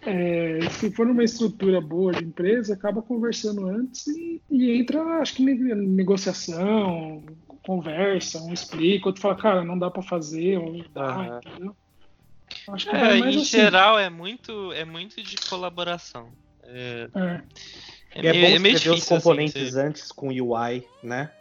[0.06, 5.36] É, se for numa estrutura boa de empresa, acaba conversando antes e, e entra, acho
[5.36, 7.24] que, ne- negociação,
[7.64, 11.76] conversa, um explica, outro fala, cara, não dá pra fazer, ou dá, entendeu?
[12.70, 13.45] Acho que É, mais em assim.
[13.57, 16.32] geral é muito, é muito de colaboração.
[16.64, 17.43] É, É.
[18.16, 20.88] E é, meio- bom é escrever os difícil, assim, componentes você- antes com o UI,
[21.01, 21.32] né?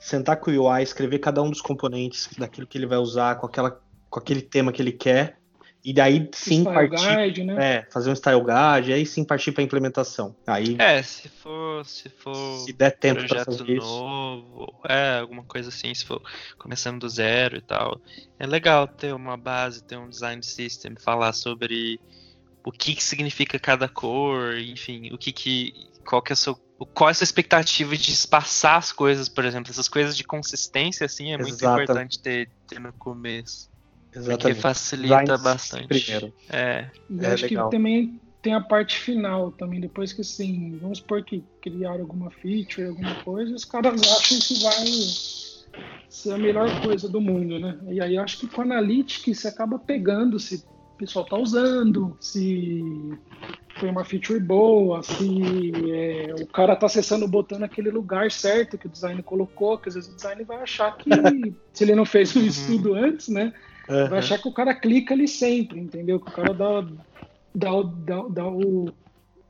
[0.00, 3.46] Sentar com o UI, escrever cada um dos componentes daquilo que ele vai usar, com,
[3.46, 3.78] aquela,
[4.08, 5.38] com aquele tema que ele quer,
[5.84, 7.16] e daí sim Style partir.
[7.16, 7.76] guide, né?
[7.76, 10.36] É, fazer um style guide, e aí sim partir para implementação.
[10.46, 13.86] Aí, É, se for, se for se der tempo para projeto fazer isso.
[13.86, 16.22] novo, é, alguma coisa assim, se for
[16.58, 18.00] começando do zero e tal.
[18.38, 21.98] É legal ter uma base, ter um design system, falar sobre
[22.64, 25.90] o que, que significa cada cor, enfim, o que que.
[26.06, 26.56] Qual que é a sua.
[26.94, 29.70] Qual é a sua expectativa de espaçar as coisas, por exemplo?
[29.70, 33.71] Essas coisas de consistência, assim, é muito importante ter, ter no começo.
[34.12, 34.60] Porque Exatamente.
[34.60, 35.86] facilita Design bastante.
[35.88, 36.32] Primeiro.
[36.50, 36.90] É.
[37.08, 37.70] E É acho legal.
[37.70, 42.30] que também tem a parte final também, depois que assim, vamos supor que criaram alguma
[42.30, 44.86] feature, alguma coisa, os caras acham que vai
[46.10, 47.78] ser a melhor coisa do mundo, né?
[47.88, 51.36] E aí eu acho que com a Analytics você acaba pegando se o pessoal tá
[51.36, 52.82] usando, se
[53.78, 58.76] foi uma feature boa, se é, o cara tá acessando o botão naquele lugar certo
[58.76, 61.08] que o design colocou, que às vezes o design vai achar que,
[61.72, 63.52] se ele não fez o estudo antes, né?
[63.88, 64.08] Aham.
[64.08, 66.20] vai achar que o cara clica ali sempre, entendeu?
[66.20, 66.86] Que o cara dá,
[67.54, 68.92] dá, o- dá, dá o,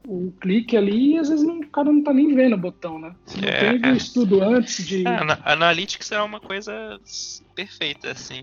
[0.06, 2.98] o clique ali e às vezes não- o cara não tá nem vendo o botão,
[2.98, 3.14] né?
[3.26, 3.58] Se não É.
[3.72, 5.06] teve o estudo antes de.
[5.06, 6.72] É, ana- Analytics é uma coisa
[7.54, 8.42] perfeita, assim.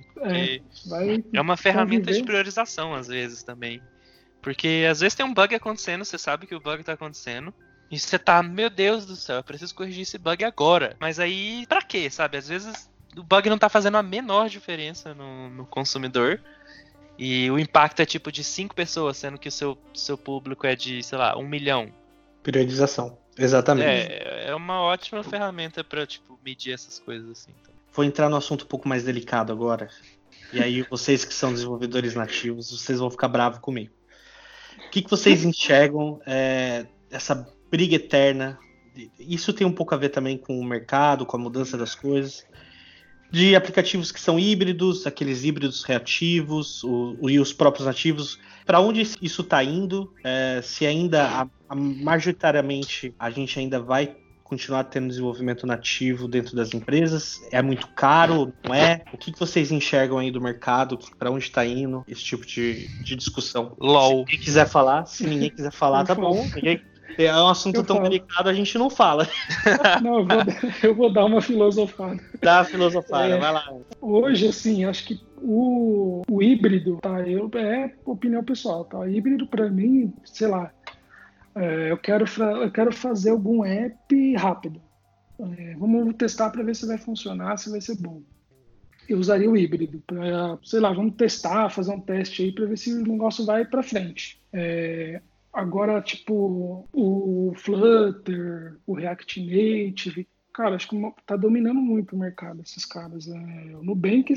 [0.86, 2.26] Vai, É uma ferramenta de conviver.
[2.26, 3.82] priorização, às vezes, também.
[4.42, 7.54] Porque às vezes tem um bug acontecendo, você sabe que o bug tá acontecendo.
[7.92, 10.96] E você tá, meu Deus do céu, eu preciso corrigir esse bug agora.
[11.02, 12.38] Mas aí, pra quê, sabe?
[12.38, 12.88] Às vezes
[13.20, 16.42] o bug não tá fazendo a menor diferença no, no consumidor.
[17.18, 20.74] E o impacto é tipo de 5 pessoas, sendo que o seu, seu público é
[20.74, 21.92] de, sei lá, 1 milhão.
[22.42, 23.18] Priorização.
[23.38, 24.14] Exatamente.
[24.14, 27.52] É, é uma ótima ferramenta pra, tipo, medir essas coisas assim.
[27.92, 29.90] Vou entrar no assunto um pouco mais delicado agora.
[30.54, 33.94] E aí, vocês que são desenvolvedores nativos, vocês vão ficar bravos comigo.
[34.88, 38.58] O que, que vocês enxergam é, essa briga eterna?
[39.20, 42.46] Isso tem um pouco a ver também com o mercado, com a mudança das coisas.
[43.32, 48.40] De aplicativos que são híbridos, aqueles híbridos reativos o- o- e os próprios nativos.
[48.66, 50.12] Para onde isso está indo?
[50.24, 56.56] É, se ainda, a- a- majoritariamente, a gente ainda vai continuar tendo desenvolvimento nativo dentro
[56.56, 57.40] das empresas?
[57.52, 58.52] É muito caro?
[58.64, 59.04] Não é?
[59.14, 60.98] O que, que vocês enxergam aí do mercado?
[61.20, 62.04] Para onde está indo?
[62.08, 63.76] Esse tipo de, de discussão.
[63.80, 64.10] LOL.
[64.10, 66.44] Se ninguém quiser falar, se ninguém quiser falar, tá bom.
[66.56, 66.82] Ninguém-
[67.18, 68.10] É um assunto Eu tão falo.
[68.10, 69.28] delicado, a gente não fala.
[70.02, 70.44] Não, eu vou,
[70.84, 72.20] eu vou dar uma filosofada.
[72.42, 73.38] Dá a filosofada, É.
[73.38, 73.64] vai lá.
[74.02, 77.22] Hoje, assim, acho que o, o híbrido, tá?
[77.28, 79.00] Eu, é opinião pessoal, tá?
[79.00, 80.72] O híbrido, pra mim, sei lá,
[81.56, 82.26] é, eu, quero,
[82.62, 84.82] eu quero fazer algum app rápido.
[85.58, 88.22] É, vamos testar para ver se vai funcionar, se vai ser bom.
[89.08, 92.78] Eu usaria o híbrido, pra, sei lá, vamos testar, fazer um teste aí para ver
[92.78, 94.40] se o negócio vai para frente.
[94.54, 95.22] É,
[95.54, 102.62] agora, tipo, o Flutter, o React Native, cara, acho que tá dominando muito o mercado,
[102.62, 103.28] esses caras.
[103.28, 104.34] É, o Nubank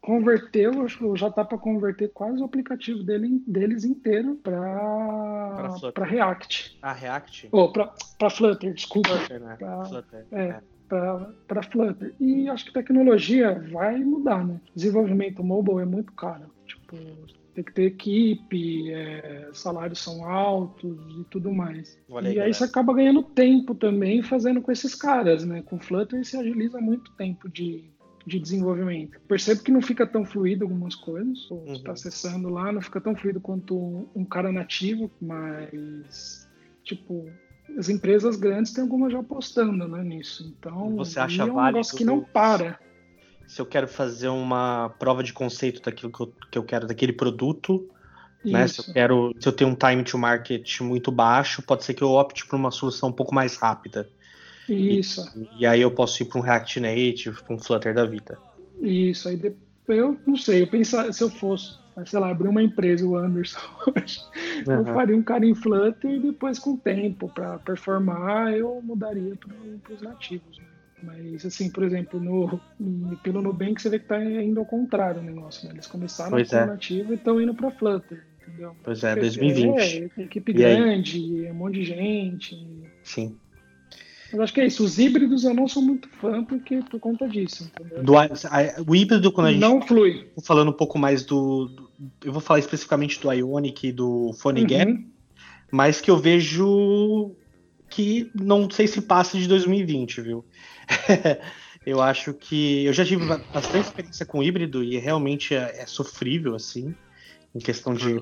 [0.00, 6.04] converteu, acho que já tá para converter quase o aplicativo dele, deles inteiro para para
[6.04, 6.78] React.
[6.82, 7.48] A React?
[7.50, 9.08] Ou para Flutter, desculpa.
[9.10, 9.56] Flutter, né?
[9.56, 10.26] Pra- Flutter.
[10.32, 10.60] é.
[11.48, 12.14] para Flutter.
[12.20, 14.60] E acho que tecnologia vai mudar, né?
[14.74, 16.52] Desenvolvimento mobile é muito caro.
[16.66, 16.96] Tipo,
[17.54, 21.96] tem que ter equipe, é, salários são altos e tudo mais.
[22.08, 22.52] Olha aí, e aí galera.
[22.54, 25.62] você acaba ganhando tempo também fazendo com esses caras, né?
[25.62, 27.84] Com Flutter se agiliza muito tempo de,
[28.26, 29.20] de desenvolvimento.
[29.28, 31.50] Percebo que não fica tão fluido algumas coisas.
[31.50, 31.74] Ou Você Uhum.
[31.76, 36.48] está acessando lá, não fica tão fluido quanto um, cara nativo, mas
[36.82, 37.26] tipo
[37.78, 40.54] as empresas grandes têm algumas já apostando né, nisso.
[40.58, 42.78] Então, Você acha é um válido negócio que não para.
[43.46, 47.12] Se eu quero fazer uma prova de conceito daquilo que eu, que eu quero, daquele
[47.12, 47.88] produto,
[48.44, 48.66] né?
[48.66, 52.02] Se eu quero, se eu tenho um time to market muito baixo, pode ser que
[52.02, 54.08] eu opte por uma solução um pouco mais rápida.
[54.68, 55.22] Isso,
[55.58, 58.38] E aí eu posso ir para um React Native, para um Flutter da vida.
[58.80, 59.28] isso.
[59.28, 59.40] Aí
[59.88, 63.60] eu não sei, eu pensar, se eu fosse sei lá, abrir uma empresa, o Anderson
[63.86, 64.18] hoje,
[64.66, 64.94] eu Aham.
[64.94, 69.94] faria um cara em Flutter e depois, com o tempo, para performar, eu mudaria para
[69.94, 70.58] os nativos.
[70.58, 70.73] né?
[71.04, 75.20] Mas, assim, por exemplo, no, no- pelo Nubank você vê que tá indo ao contrário
[75.20, 75.74] o negócio, né?
[75.74, 76.66] Eles começaram Pois com é.
[76.66, 78.74] nativo e estão indo para Flutter, entendeu?
[78.82, 79.78] Pois é, Porque, 2020.
[80.16, 80.76] É, equipe E aí?
[80.76, 82.56] grande, um monte de gente.
[83.02, 83.36] Sim.
[84.32, 84.82] Mas acho que é isso.
[84.84, 88.02] Os híbridos eu não sou muito fã porque por conta disso, entendeu?
[88.02, 88.28] Do, a-
[88.86, 90.24] o híbrido, quando a gente Não flui.
[90.34, 91.90] tá falando um pouco mais do, do-
[92.24, 95.04] Eu vou falar especificamente do Ionic e do PhoneGap, Uhum.
[95.70, 97.36] mas que eu vejo
[97.88, 100.44] que não sei se passa de 2020, viu?
[101.84, 105.86] eu acho que eu já tive ba- bastante experiência com híbrido e realmente é, é
[105.86, 106.94] sofrível assim,
[107.54, 108.18] em questão de,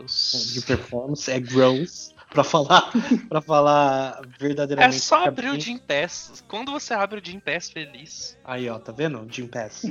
[0.52, 2.90] de performance, é gross para falar
[3.28, 5.00] para falar É verdadeiramente.
[5.00, 5.60] só abrir o.
[5.60, 6.42] Jim Pass.
[6.48, 8.38] Quando você abre o Jim Pass feliz.
[8.44, 9.26] Aí, ó, tá vendo?
[9.30, 9.84] Jim Pass.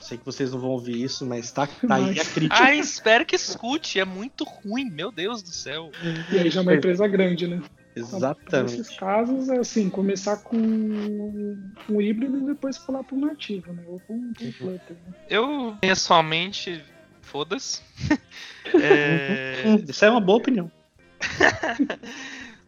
[0.00, 2.56] Sei que vocês não vão ouvir isso, mas tá, tá aí a crítica.
[2.58, 4.00] Ai, espero que escute.
[4.00, 5.90] É muito ruim, meu Deus do céu.
[6.32, 7.60] E aí já é uma empresa grande, né?
[7.96, 8.78] Então, Exatamente.
[8.78, 13.82] Nesses casos, é assim, começar com um híbrido e depois pular pro nativo, né?
[13.86, 14.32] Ou com Uhum.
[14.40, 14.96] um Flutter.
[15.06, 15.14] Né?
[15.28, 16.82] Eu, pessoalmente,
[17.20, 17.82] foda-se.
[18.80, 20.70] É, Hum, Isso é uma boa opinião.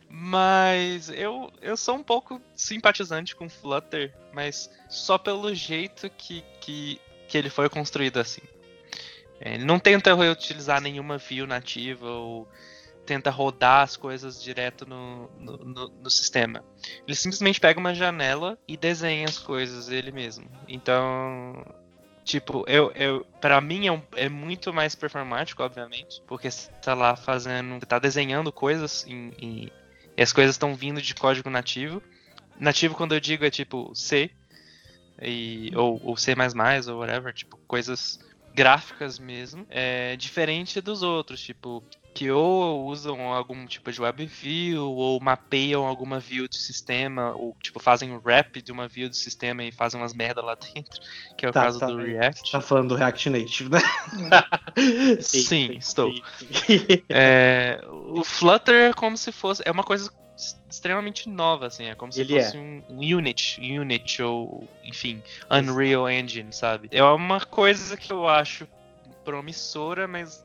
[0.08, 7.00] Mas eu, eu sou um pouco simpatizante com Flutter, mas só pelo jeito que, que,
[7.28, 8.42] que ele foi construído assim.
[9.40, 12.46] É, Ele não tenta reutilizar nenhuma view nativa ou
[13.12, 16.64] tenta rodar as coisas direto no, no, no- no sistema.
[17.06, 20.48] Ele simplesmente pega uma janela e desenha as coisas ele mesmo.
[20.66, 21.62] Então,
[22.24, 26.94] tipo, eu, eu, pra mim é, um- é muito mais performático, obviamente, porque você tá
[26.94, 29.72] lá fazendo, você tá desenhando coisas em- em,
[30.16, 32.02] e as coisas estão vindo de código nativo.
[32.58, 34.30] Nativo, quando eu digo, é tipo C,
[35.20, 36.34] e, ou, ou C,
[36.88, 38.18] ou whatever, tipo, coisas
[38.54, 39.66] gráficas mesmo.
[39.68, 41.82] É diferente dos outros, tipo,
[42.14, 47.56] que ou usam algum tipo de web view, ou mapeiam alguma view do sistema, ou
[47.62, 51.00] tipo, fazem um wrap de uma view do sistema e fazem umas merda lá dentro,
[51.36, 51.86] que é o Tá, caso tá.
[51.86, 52.52] do React.
[52.52, 53.80] Tá falando do React Native, né?
[55.20, 56.12] Sim, estou.
[57.08, 59.62] É, o Flutter é como se fosse.
[59.64, 60.10] É uma coisa
[60.70, 61.86] extremamente nova, assim.
[61.86, 66.88] É como se Ele fosse um, um Unity, Unity ou, enfim, Unreal Engine, sabe?
[66.90, 68.66] É uma coisa que eu acho
[69.24, 70.44] promissora, mas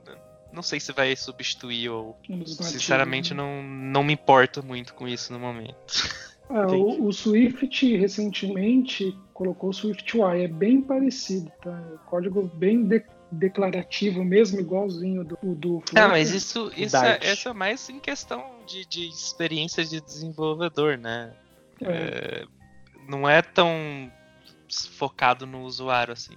[0.52, 2.18] não sei se vai substituir ou.
[2.46, 3.42] Sinceramente, né?
[3.42, 5.76] não, não me importo muito com isso no momento.
[6.50, 11.78] É, o, o Swift recentemente colocou o SwiftUI, é bem parecido, tá?
[11.94, 16.04] É código bem de- declarativo mesmo, igualzinho do, o do Flutter.
[16.04, 21.34] Ah, mas isso, isso é, é mais em questão de, de experiência de desenvolvedor, né?
[21.82, 22.46] É, É,
[23.10, 24.10] não é tão
[24.92, 26.36] focado no usuário assim.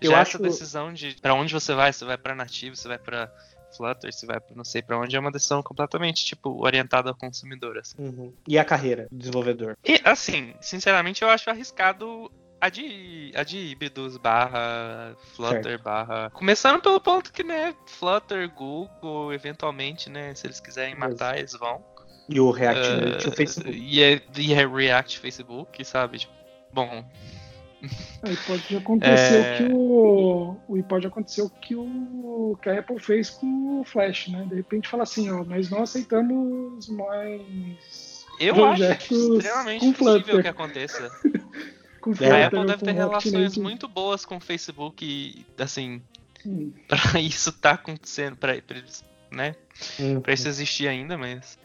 [0.00, 2.88] Eu Já acho- essa decisão de pra onde você vai, você vai pra nativo, você
[2.88, 3.30] vai pra
[3.76, 7.14] Flutter, você vai pra não sei pra onde, é uma decisão completamente tipo orientada ao
[7.14, 7.78] consumidor.
[7.78, 7.94] Assim.
[7.98, 8.32] Uhum.
[8.48, 9.76] E a carreira do desenvolvedor?
[9.84, 12.30] E assim, sinceramente, eu acho arriscado
[12.60, 16.30] a de, a de híbridos barra Flutter barra.
[16.30, 21.52] Começando pelo ponto que, né, Flutter, Google, eventualmente, né, se eles quiserem Mas- matar, eles
[21.52, 21.82] vão.
[22.28, 23.76] E o React Uh, o Facebook.
[23.78, 26.18] E é, e é React Facebook, sabe?
[26.18, 26.32] Tipo,
[26.72, 27.04] bom,
[28.22, 29.54] Aí pode acontecer É.
[29.54, 33.80] o que o, o e pode acontecer o que o que a Apple fez com
[33.80, 34.44] o Flash, né?
[34.48, 40.20] De repente fala assim, ó, nós não aceitamos mais eu Projetos acho extremamente com possível
[40.22, 40.42] Flutter.
[40.42, 41.10] que aconteça.
[42.00, 42.12] com É.
[42.12, 46.02] A Flutter Apple deve ter relações muito boas com o Facebook e, assim,
[46.46, 46.72] Hum.
[46.88, 49.54] pra isso tá acontecendo, pra, pra eles, né?
[49.98, 50.20] Uhum.
[50.22, 51.58] Pra isso existir ainda, mas.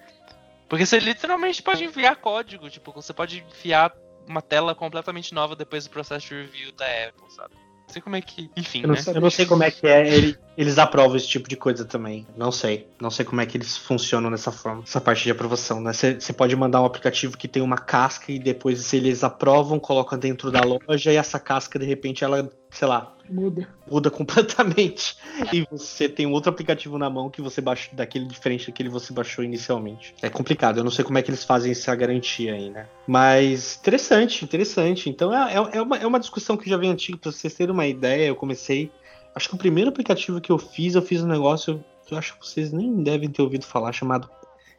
[0.68, 3.94] Porque você literalmente pode enviar código, tipo, você pode enviar
[4.28, 7.54] uma tela completamente nova depois do processo de review da Apple, sabe?
[7.88, 8.50] Não sei como é que.
[8.58, 9.02] Enfim, Eu não, né?
[9.08, 12.26] eu não sei como é que é, ele- eles aprovam esse tipo de coisa também.
[12.36, 12.88] Não sei.
[13.00, 15.94] Não sei como é que eles funcionam nessa forma, essa parte de aprovação, né?
[15.94, 20.18] Você pode mandar um aplicativo que tem uma casca e depois, se eles aprovam, coloca
[20.18, 23.68] dentro da loja e essa casca, de repente, ela, sei lá, Muda.
[23.90, 25.18] muda completamente.
[25.52, 28.94] E você tem um outro aplicativo na mão que você baixa daquele diferente daquele que
[28.94, 30.14] você baixou inicialmente.
[30.22, 32.86] É complicado, eu não sei como é que eles fazem essa garantia aí, né?
[33.08, 35.10] Mas interessante, interessante.
[35.10, 37.74] Então é, é, é uma, é uma discussão que já vem antiga, pra vocês terem
[37.74, 38.92] uma ideia, eu comecei.
[39.34, 42.38] Acho que o primeiro aplicativo que eu fiz, eu fiz um negócio que eu acho
[42.38, 44.30] que vocês nem devem ter ouvido falar, chamado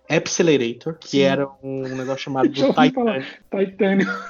[0.09, 1.20] Accelerator, que Sim.
[1.20, 2.74] era um negócio chamado Já do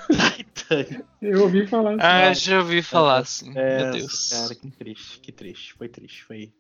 [1.20, 2.00] Eu ouvi falar assim.
[2.02, 3.52] Ah, já ouvi falar assim.
[3.56, 4.28] É, Meu Deus.
[4.28, 5.74] Cara, que triste, que triste.
[5.74, 6.52] Foi triste, foi.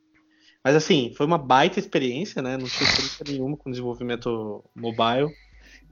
[0.64, 2.56] Mas assim, foi uma baita experiência, né?
[2.56, 5.30] Não tive experiência nenhuma com desenvolvimento mobile.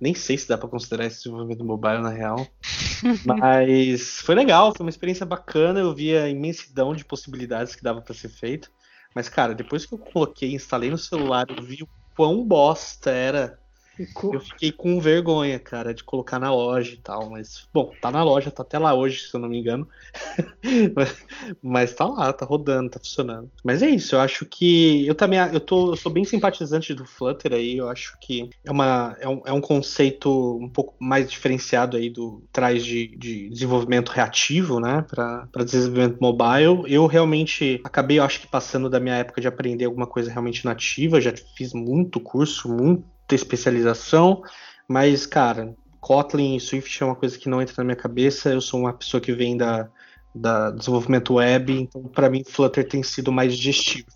[0.00, 2.46] Nem sei se dá pra considerar esse desenvolvimento mobile na real.
[3.24, 5.80] Mas foi legal, foi uma experiência bacana.
[5.80, 8.70] Eu vi a imensidão de possibilidades que dava pra ser feito.
[9.14, 13.58] Mas, cara, depois que eu coloquei, instalei no celular, eu vi o quão bosta era.
[13.96, 14.34] Ficou.
[14.34, 17.30] Eu fiquei com vergonha, cara, de colocar na loja e tal.
[17.30, 19.88] Mas, bom, tá na loja, tá até lá hoje, se eu não me engano.
[20.94, 21.26] mas,
[21.62, 23.50] mas tá lá, tá rodando, tá funcionando.
[23.62, 25.06] Mas é isso, eu acho que.
[25.06, 27.76] Eu também eu tô, eu sou bem simpatizante do Flutter aí.
[27.76, 32.10] Eu acho que é, uma, é, um, é um conceito um pouco mais diferenciado aí
[32.10, 35.04] do traz de, de desenvolvimento reativo, né?
[35.08, 36.82] Para desenvolvimento mobile.
[36.92, 40.64] Eu realmente acabei, eu acho que passando da minha época de aprender alguma coisa realmente
[40.64, 41.20] nativa.
[41.20, 44.42] Já fiz muito curso, muito muita especialização,
[44.88, 48.50] mas, cara, Kotlin e Swift é uma coisa que não entra na minha cabeça.
[48.50, 49.88] Eu sou uma pessoa que vem da,
[50.34, 54.08] da desenvolvimento web, então para mim Flutter tem sido mais digestivo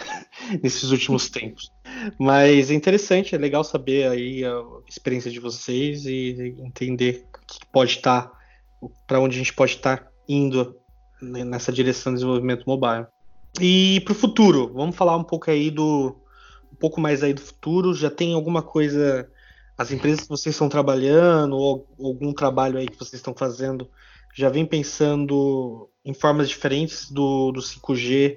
[0.62, 1.70] nesses últimos tempos.
[2.18, 7.66] Mas é interessante, é legal saber aí a experiência de vocês e entender o que
[7.70, 8.32] pode estar,
[9.06, 10.74] para onde a gente pode estar indo
[11.20, 13.06] nessa direção de desenvolvimento mobile.
[13.60, 16.16] E para o futuro, vamos falar um pouco aí do,
[16.84, 17.94] pouco mais aí do futuro?
[17.94, 19.26] Já tem alguma coisa,
[19.78, 23.88] as empresas que vocês estão trabalhando, ou algum trabalho aí que vocês estão fazendo,
[24.34, 28.36] já vem pensando em formas diferentes do, do 5G,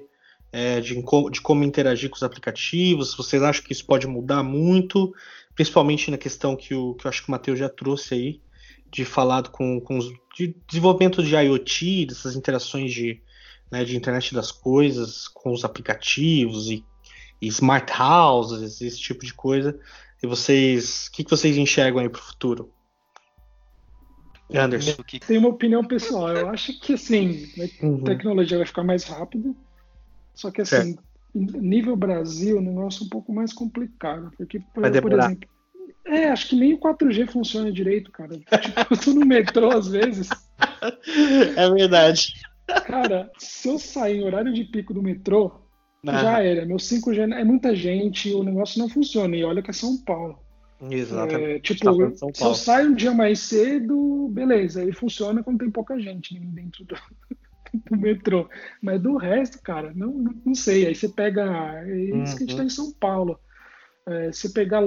[0.50, 0.94] é, de,
[1.30, 3.14] de como interagir com os aplicativos?
[3.14, 5.14] Vocês acham que isso pode mudar muito?
[5.54, 8.40] Principalmente na questão que, o, que eu acho que o Matheus já trouxe aí,
[8.90, 13.20] de falado com, com os de desenvolvimento de IoT, dessas interações de,
[13.70, 16.82] né, de internet das coisas com os aplicativos e
[17.42, 19.78] smart houses, esse tipo de coisa.
[20.22, 22.72] E vocês, o que, que vocês enxergam aí para o futuro?
[24.52, 25.02] Anderson.
[25.26, 26.30] Tem uma opinião pessoal.
[26.30, 27.46] Eu acho que assim,
[27.82, 28.02] a uhum.
[28.02, 29.54] tecnologia vai ficar mais rápida.
[30.34, 31.02] Só que assim, certo.
[31.34, 34.30] nível Brasil, o negócio é um pouco mais complicado.
[34.36, 35.10] Porque, por, por exemplo,
[36.06, 38.38] é, acho que nem o 4G funciona direito, cara.
[38.40, 40.28] Tipo, eu tô no metrô às vezes.
[41.56, 42.32] É verdade.
[42.86, 45.60] Cara, se eu sair em horário de pico do metrô,
[46.04, 46.66] já era.
[46.66, 49.36] Meu 5G é muita gente, o negócio não funciona.
[49.36, 50.38] E olha que é São Paulo.
[50.90, 51.50] Exatamente.
[51.50, 55.98] É, tipo, se eu saio um dia mais cedo, beleza, ele funciona quando tem pouca
[55.98, 56.94] gente dentro do,
[57.90, 58.48] do metrô.
[58.80, 60.86] Mas do resto, cara, não, não sei.
[60.86, 61.82] Aí você pega.
[61.84, 63.38] É isso que a gente tá em São Paulo.
[64.06, 64.82] É, você pegar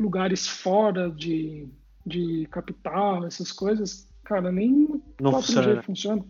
[0.00, 1.68] lugares fora de,
[2.04, 4.88] de capital, essas coisas, cara, nem
[5.20, 5.82] não 4G funciona.
[5.82, 6.24] funciona.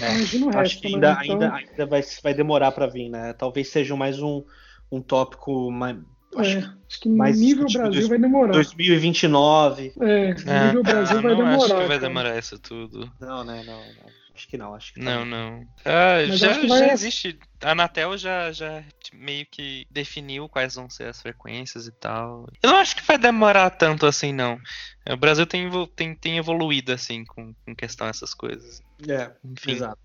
[0.00, 1.20] É, resto, acho que ainda, né?
[1.24, 1.34] então...
[1.34, 3.32] ainda, ainda vai, vai demorar para vir, né?
[3.32, 4.42] Talvez seja mais um,
[4.90, 5.96] um tópico mais.
[6.36, 8.52] Acho, é, acho que mais nível Brasil dois, vai demorar.
[8.52, 9.92] 2029.
[10.00, 11.56] É, é nível Brasil ah, vai demorar.
[11.56, 12.00] Acho que vai cara.
[12.00, 13.10] demorar isso tudo.
[13.20, 13.62] Não, né?
[13.66, 14.25] Não, não.
[14.36, 15.24] Acho que não, acho que não.
[15.24, 15.66] Não, não.
[15.82, 16.90] Ah, já, já vai...
[16.90, 17.38] existe.
[17.62, 18.84] A Anatel já, já
[19.14, 22.46] meio que definiu quais vão ser as frequências e tal.
[22.62, 24.60] Eu não acho que vai demorar tanto assim, não.
[25.08, 28.82] O Brasil tem, tem, tem evoluído, assim, com, com questão dessas coisas.
[29.08, 29.72] É, Enfim.
[29.72, 30.00] exato.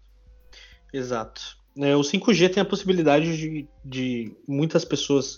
[0.94, 1.58] Exato.
[1.78, 5.36] É, o 5G tem a possibilidade de, de muitas pessoas.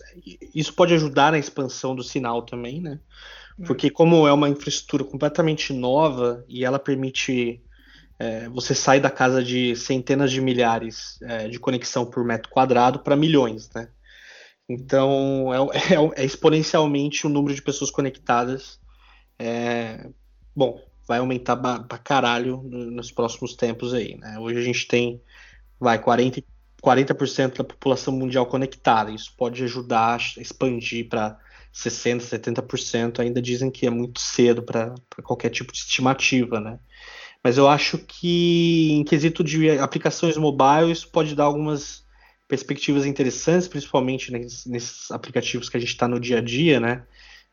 [0.54, 3.00] Isso pode ajudar na expansão do sinal também, né?
[3.60, 3.66] É.
[3.66, 7.60] Porque, como é uma infraestrutura completamente nova e ela permite
[8.20, 13.00] é, você sair da casa de centenas de milhares é, de conexão por metro quadrado
[13.00, 13.90] para milhões, né?
[14.68, 15.58] Então, é,
[15.94, 18.80] é, é, exponencialmente o número de pessoas conectadas.
[19.38, 20.10] É,
[20.56, 24.38] bom, vai aumentar pra caralho nos próximos tempos aí, né?
[24.40, 25.22] Hoje a gente tem,
[25.80, 26.44] vai, 40,
[26.82, 29.12] 40% da população mundial conectada.
[29.12, 31.38] Isso pode ajudar a expandir para
[31.74, 33.20] 60%, 70%.
[33.20, 34.94] Ainda dizem que é muito cedo para
[35.24, 36.80] qualquer tipo de estimativa, né?
[37.44, 42.04] Mas eu acho que em quesito de aplicações mobile, isso pode dar algumas
[42.48, 47.04] perspectivas interessantes, principalmente nesses, nesses aplicativos que a gente está no dia a dia, né?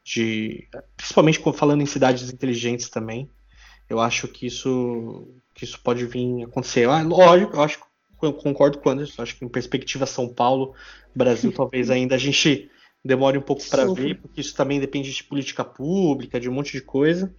[0.05, 3.29] De, principalmente falando em cidades inteligentes também.
[3.89, 6.89] Eu acho que isso, que isso pode vir a acontecer.
[6.89, 7.81] Ah, lógico, eu acho
[8.23, 10.75] eu concordo com o Anderson, acho que em perspectiva São Paulo,
[11.15, 12.71] Brasil, talvez ainda a gente
[13.05, 16.73] demore um pouco para ver, porque isso também depende de política pública, de um monte
[16.73, 17.35] de coisa.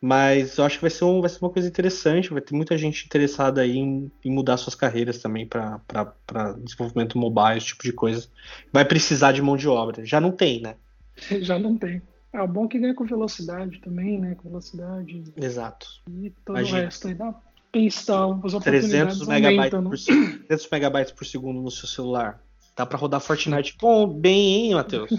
[0.00, 2.76] Mas eu acho que vai ser, um, vai ser uma coisa interessante, vai ter muita
[2.76, 5.80] gente interessada aí em, em mudar suas carreiras também para
[6.58, 8.28] desenvolvimento mobile, esse tipo de coisa.
[8.72, 10.04] Vai precisar de mão de obra.
[10.04, 10.76] Já não tem, né?
[11.40, 12.02] Já não tem.
[12.32, 14.34] É o bom que ganha com velocidade também, né?
[14.34, 15.24] Com velocidade.
[15.36, 15.86] Exato.
[16.10, 16.78] E todo Imagina.
[16.78, 17.34] o resto aí dá
[17.74, 20.16] pensar, as 300 megabytes, por,
[20.46, 22.40] 300 megabytes por segundo no seu celular.
[22.76, 25.10] Dá para rodar Fortnite bom, bem, hein, Matheus?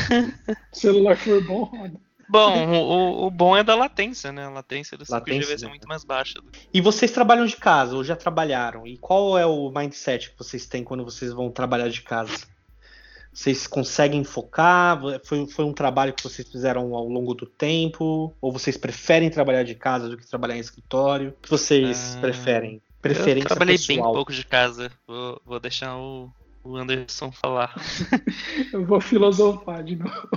[0.72, 2.00] celular for bom, roda.
[2.28, 4.44] Bom, o, o, bom é da latência, né?
[4.44, 6.40] A latência do 5G vai ser muito mais baixa.
[6.72, 8.86] E vocês trabalham de casa, ou já trabalharam?
[8.86, 12.34] E qual é o mindset que vocês têm quando vocês vão trabalhar de casa?
[13.32, 15.00] Vocês conseguem focar?
[15.24, 18.32] Foi, foi um trabalho que vocês fizeram ao longo do tempo?
[18.40, 21.30] Ou vocês preferem trabalhar de casa do que trabalhar em escritório?
[21.30, 22.80] O que vocês ah, preferem?
[23.02, 23.96] Preferência eu trabalhei pessoal.
[23.96, 24.90] bem pouco de casa.
[25.06, 26.30] Vou, vou deixar o,
[26.62, 27.74] o Anderson falar.
[28.72, 30.28] eu vou filosofar de novo.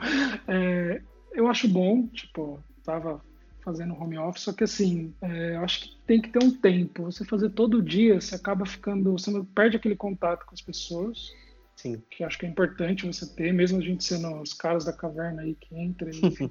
[0.50, 3.22] É, eu acho bom, tipo, tava
[3.62, 7.04] fazendo home office, só que assim, é, eu acho que tem que ter um tempo.
[7.04, 11.34] Você fazer todo dia, você acaba ficando, você não perde aquele contato com as pessoas.
[11.76, 12.02] Sim.
[12.10, 15.42] Que acho que é importante você ter, mesmo a gente sendo os caras da caverna
[15.42, 16.50] aí que entra e,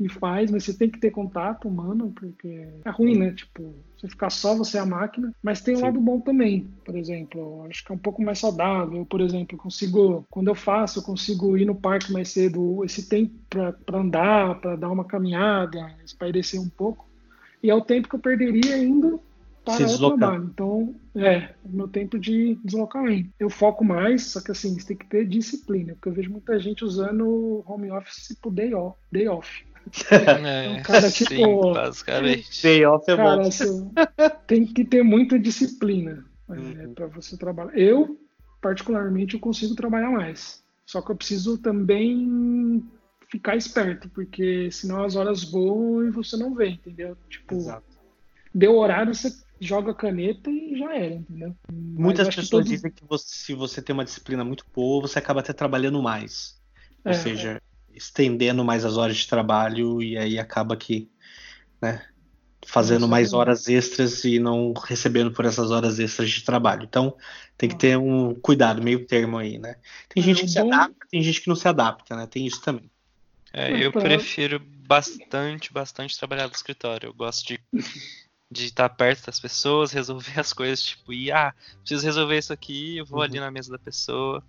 [0.00, 3.32] e faz, mas você tem que ter contato humano, porque é ruim, né?
[3.32, 5.84] Tipo, você ficar só você é a máquina, mas tem um Sim.
[5.84, 6.66] lado bom também.
[6.84, 8.98] Por exemplo, eu acho que é um pouco mais saudável.
[8.98, 13.08] Eu, por exemplo, consigo, quando eu faço, eu consigo ir no parque mais cedo, esse
[13.08, 17.06] tempo para andar, para dar uma caminhada, espairecer um pouco.
[17.62, 19.20] E é o tempo que eu perderia indo
[19.64, 20.44] para o trabalho.
[20.44, 23.30] Então, é, o meu tempo de deslocamento.
[23.38, 26.58] Eu foco mais, só que assim, você tem que ter disciplina, porque eu vejo muita
[26.58, 28.98] gente usando home office por day off.
[29.12, 29.48] Day off.
[30.10, 32.62] É, cara, sim, tipo, basicamente.
[32.62, 33.90] Day off é Cara, assim,
[34.46, 36.94] tem que ter muita disciplina é, Uhum.
[36.94, 37.76] para você trabalhar.
[37.76, 38.18] Eu,
[38.60, 40.62] particularmente, eu consigo trabalhar mais.
[40.86, 42.84] Só que eu preciso também
[43.30, 47.16] ficar esperto, porque senão as horas voam e você não vê, entendeu?
[47.28, 47.84] Tipo, Exato.
[48.52, 51.54] deu horário, você joga a caneta e já era, entendeu?
[51.70, 55.02] Muitas acho que pessoas todo- dizem que você- se você tem uma disciplina muito boa,
[55.02, 56.58] você acaba até trabalhando mais.
[57.04, 57.62] Ou É, seja,
[57.94, 61.10] estendendo mais as horas de trabalho e aí acaba que,
[61.80, 62.02] né,
[62.66, 66.84] fazendo mais horas extras e não recebendo por essas horas extras de trabalho.
[66.84, 67.16] Então,
[67.56, 69.76] tem que ter um cuidado, meio termo aí, né?
[70.08, 72.26] Tem É, gente o que se adapta, tem gente que não se adapta, né?
[72.26, 72.90] Tem isso também.
[73.52, 77.08] É, eu prefiro bastante, bastante trabalhar no escritório.
[77.08, 77.60] Eu gosto de
[78.50, 82.96] de estar perto das pessoas, resolver as coisas, tipo, ir, ah, preciso resolver isso aqui,
[82.98, 83.24] eu vou Uhum.
[83.24, 84.42] ali na mesa da pessoa.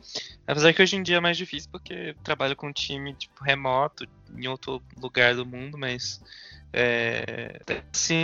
[0.48, 3.44] Apesar que hoje em dia é mais difícil porque eu trabalho com um time tipo
[3.44, 6.20] remoto em outro lugar do mundo, mas
[6.74, 7.60] é,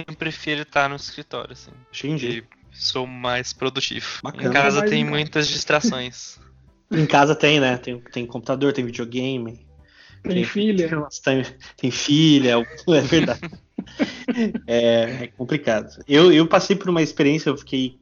[0.08, 1.72] eu prefiro estar no escritório, assim.
[1.94, 2.40] Entendi.
[2.40, 4.20] E sou mais produtivo.
[4.24, 4.50] Bacana.
[4.50, 5.16] Em casa tem em casa.
[5.16, 6.40] muitas distrações.
[6.90, 7.76] Em casa tem, né?
[7.76, 9.68] Tem, tem computador, tem videogame.
[10.24, 10.90] Tem filha.
[11.22, 11.44] Tem,
[11.76, 13.42] tem filha, é verdade.
[14.68, 16.04] É, é complicado.
[16.08, 18.00] Eu, eu passei por uma experiência, eu fiquei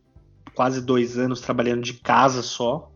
[0.54, 2.92] quase dois anos trabalhando de casa só.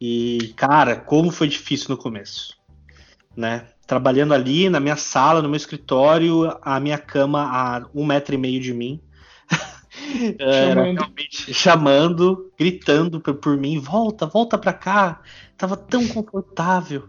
[0.00, 2.56] E, cara, como foi difícil no começo.
[3.36, 3.66] Né?
[3.86, 8.38] Trabalhando ali na minha sala, no meu escritório, a minha cama a um metro e
[8.38, 9.00] meio de mim.
[10.38, 11.12] Era Chamando.
[11.52, 15.22] chamando, gritando por, por mim, volta, volta pra cá.
[15.56, 17.08] Tava tão confortável.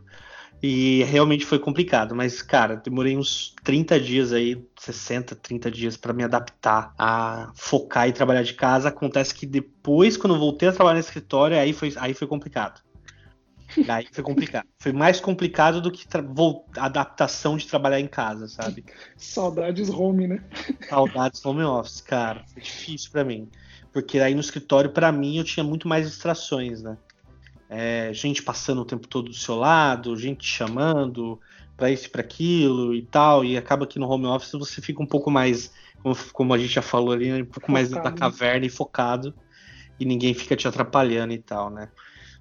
[0.62, 6.14] E realmente foi complicado, mas cara, demorei uns 30 dias aí, 60, 30 dias pra
[6.14, 8.89] me adaptar a focar e trabalhar de casa.
[8.89, 12.82] Acontece que depois, quando eu voltei a trabalhar no escritório, aí foi, aí foi complicado.
[13.88, 14.66] Aí foi complicado.
[14.80, 16.08] Foi mais complicado do que
[16.78, 18.84] a adaptação de trabalhar em casa, sabe?
[19.16, 20.43] Saudades home, né?
[20.89, 22.43] Saudades home office, cara.
[22.51, 23.47] Foi difícil pra mim.
[23.93, 26.97] Porque aí no escritório, pra mim, eu tinha muito mais distrações, né?
[27.70, 31.39] É, gente passando o tempo todo do seu lado, gente te chamando
[31.76, 33.43] pra isso e pra aquilo e tal.
[33.45, 36.74] E acaba que no home office você fica um pouco mais, como, como a gente
[36.74, 38.32] já falou ali, um pouco mais dentro da Focado.
[38.32, 39.34] caverna e focado.
[39.99, 41.89] E ninguém fica te atrapalhando e tal, né?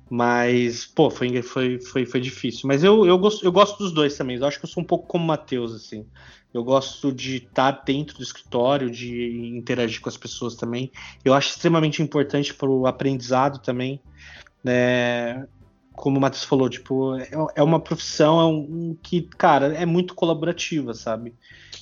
[0.08, 2.62] Mas, pô, foi, foi, foi, foi difícil.
[2.68, 4.36] Mas eu, eu, gosto, eu gosto dos dois também.
[4.36, 6.06] Eu acho que eu sou um pouco como o Matheus, assim.
[6.54, 10.92] Eu gosto de estar dentro do escritório, de interagir com as pessoas também.
[11.24, 14.00] Eu acho extremamente importante para o aprendizado também.
[14.66, 15.46] Né?
[15.92, 20.12] Como o Matheus falou, tipo, é, é uma profissão é um, que, cara, é muito
[20.14, 21.32] colaborativa, sabe?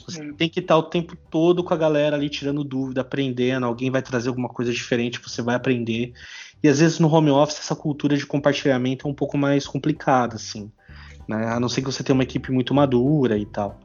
[0.06, 0.32] Você É.
[0.34, 3.64] tem que estar o tempo todo com a galera ali tirando dúvida, aprendendo.
[3.64, 6.12] Alguém vai trazer alguma coisa diferente, você vai aprender.
[6.62, 10.36] E às vezes no home office essa cultura de compartilhamento é um pouco mais complicada,
[10.36, 10.70] assim.
[11.26, 11.46] Né?
[11.48, 13.80] A não ser que você tenha uma equipe muito madura e tal.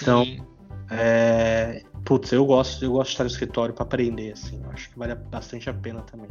[0.00, 0.40] Então, Sim.
[0.88, 1.82] é...
[2.04, 4.62] Putz, eu gosto, eu gosto de estar no escritório para aprender, assim.
[4.62, 6.28] Eu acho que vale bastante a pena também.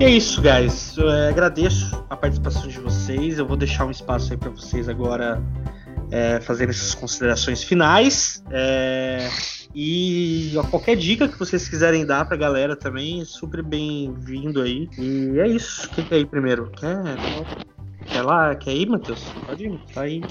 [0.00, 0.96] E é isso, guys.
[0.96, 3.38] Eu, é, agradeço a participação de vocês.
[3.38, 5.42] Eu vou deixar um espaço aí para vocês agora
[6.10, 8.42] é, fazerem essas considerações finais.
[8.50, 9.28] É,
[9.74, 14.88] e ó, qualquer dica que vocês quiserem dar pra galera também, é super bem-vindo aí.
[14.98, 15.86] E é isso.
[15.90, 16.70] Quem quer ir primeiro?
[16.70, 16.96] Quer,
[18.06, 18.54] quer lá?
[18.54, 19.22] Quer ir, Matheus?
[19.46, 20.22] Pode ir, tá aí.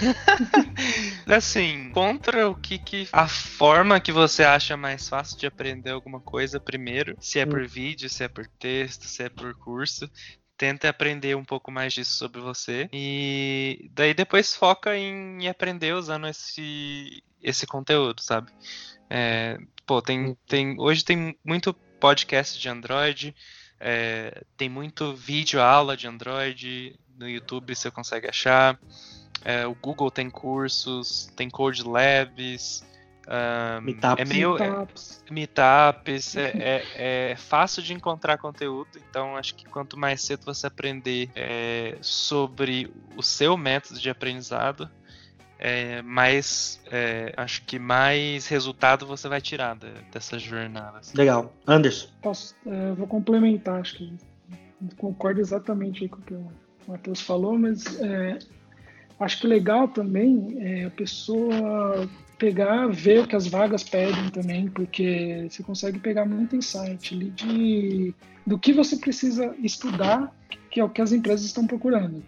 [1.26, 6.20] Assim, contra o que, que a forma que você acha mais fácil de aprender alguma
[6.20, 10.10] coisa primeiro, se é por vídeo, se é por texto, se é por curso,
[10.56, 16.26] tenta aprender um pouco mais disso sobre você e daí depois foca em aprender usando
[16.26, 18.50] esse esse conteúdo, sabe?
[19.10, 23.34] É, pô, tem, tem hoje tem muito podcast de Android,
[23.78, 28.78] é, tem muito vídeo aula de Android no YouTube você consegue achar.
[29.44, 32.82] É, o Google tem cursos, tem Code Labs,
[33.26, 34.20] Ah, Meetups.
[34.20, 35.24] é meio é, Meetups.
[35.30, 36.52] meetups, é,
[36.96, 41.96] é, é fácil de encontrar conteúdo, então acho que quanto mais cedo você aprender é,
[42.02, 44.90] sobre o seu método de aprendizado,
[45.58, 50.98] é, mais é, acho que mais resultado você vai tirar da- dessa jornada.
[50.98, 51.16] assim.
[51.16, 51.50] Legal.
[51.66, 52.08] Anderson.
[52.20, 54.12] Posso, é, eu vou complementar, acho que
[54.98, 56.46] concordo exatamente aí com o que o
[56.86, 58.38] Matheus falou, mas é,
[59.20, 62.08] acho que legal também é a pessoa
[62.38, 67.30] pegar, ver o que as vagas pedem também, porque você consegue pegar muito insight ali
[67.30, 68.14] de,
[68.46, 70.34] do que você precisa estudar,
[70.70, 72.22] que é o que as empresas estão procurando.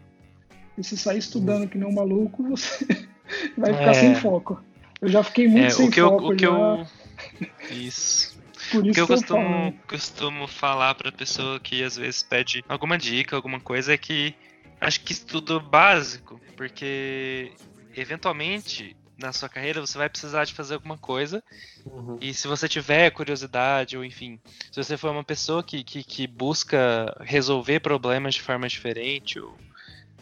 [0.78, 2.86] E se sair estudando que nem um maluco, você
[3.58, 3.94] vai ficar É.
[3.94, 4.62] sem foco.
[5.00, 6.86] Eu já fiquei muito É, sem o que eu, foco o que já, eu
[7.70, 8.36] isso.
[8.70, 9.74] por O isso que eu que eu costumo, falo.
[9.88, 14.34] costumo falar pra pessoa que às vezes pede alguma dica, alguma coisa, é que
[14.80, 17.52] acho que estudo básico, porque
[17.94, 21.42] eventualmente na sua carreira você vai precisar de fazer alguma coisa
[22.20, 24.38] e se você tiver curiosidade ou enfim,
[24.70, 29.56] se você for uma pessoa que, que, que busca resolver problemas de forma diferente ou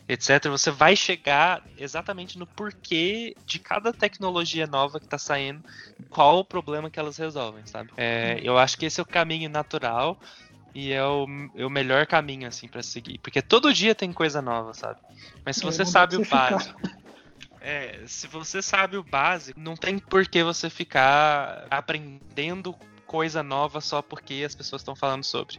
[0.09, 5.65] etc, você vai chegar exatamente no porquê de cada tecnologia nova que tá saindo,
[6.11, 7.91] qual o problema que elas resolvem, sabe?
[7.97, 10.21] É, eu acho que esse é o caminho natural
[10.75, 13.19] e é o, é o melhor caminho, assim, pra seguir.
[13.19, 14.99] Porque todo dia tem coisa nova, sabe?
[15.45, 16.51] Mas se É, você dá sabe o ficar.
[16.51, 16.81] básico.
[17.61, 22.75] É, se você sabe o básico, não tem por que você ficar aprendendo
[23.07, 25.59] coisa nova só porque as pessoas estão falando sobre.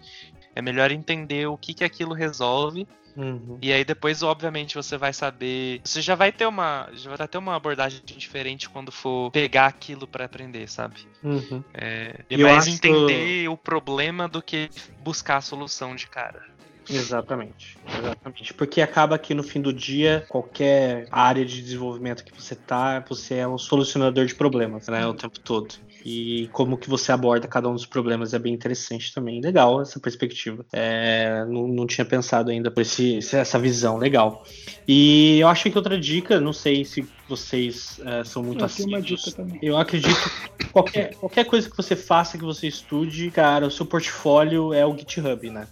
[0.53, 3.57] É melhor entender o que, que aquilo resolve Uhum.
[3.61, 5.80] e aí depois, obviamente, você vai saber.
[5.84, 6.89] Você já vai ter uma.
[6.93, 10.95] Já vai ter uma abordagem diferente quando for pegar aquilo pra aprender, sabe?
[11.24, 11.63] Uhum.
[11.74, 16.41] É, é mais acho- entender o problema do que buscar a solução de cara.
[16.89, 18.53] Exatamente, exatamente.
[18.53, 23.36] Porque acaba que no fim do dia, qualquer área de desenvolvimento que você tá, você
[23.36, 25.05] é um solucionador de problemas, né?
[25.07, 25.74] O tempo todo.
[26.06, 29.41] E como que você aborda cada um dos problemas é bem interessante também.
[29.41, 30.64] Legal essa perspectiva.
[30.72, 34.45] É, não, não tinha pensado ainda por esse, essa visão, legal.
[34.88, 39.34] E eu acho que outra dica, não sei se vocês é, são muito Eu assíduos.
[39.34, 39.58] também.
[39.64, 40.16] Eu acredito
[40.60, 44.86] que qualquer, qualquer coisa que você faça, que você estude, cara, o seu portfólio é
[44.86, 45.68] o GitHub, né?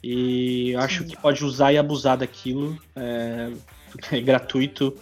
[0.00, 1.08] E eu acho Sim.
[1.08, 2.78] que pode usar e abusar daquilo.
[2.94, 3.50] É,
[4.12, 4.96] é gratuito.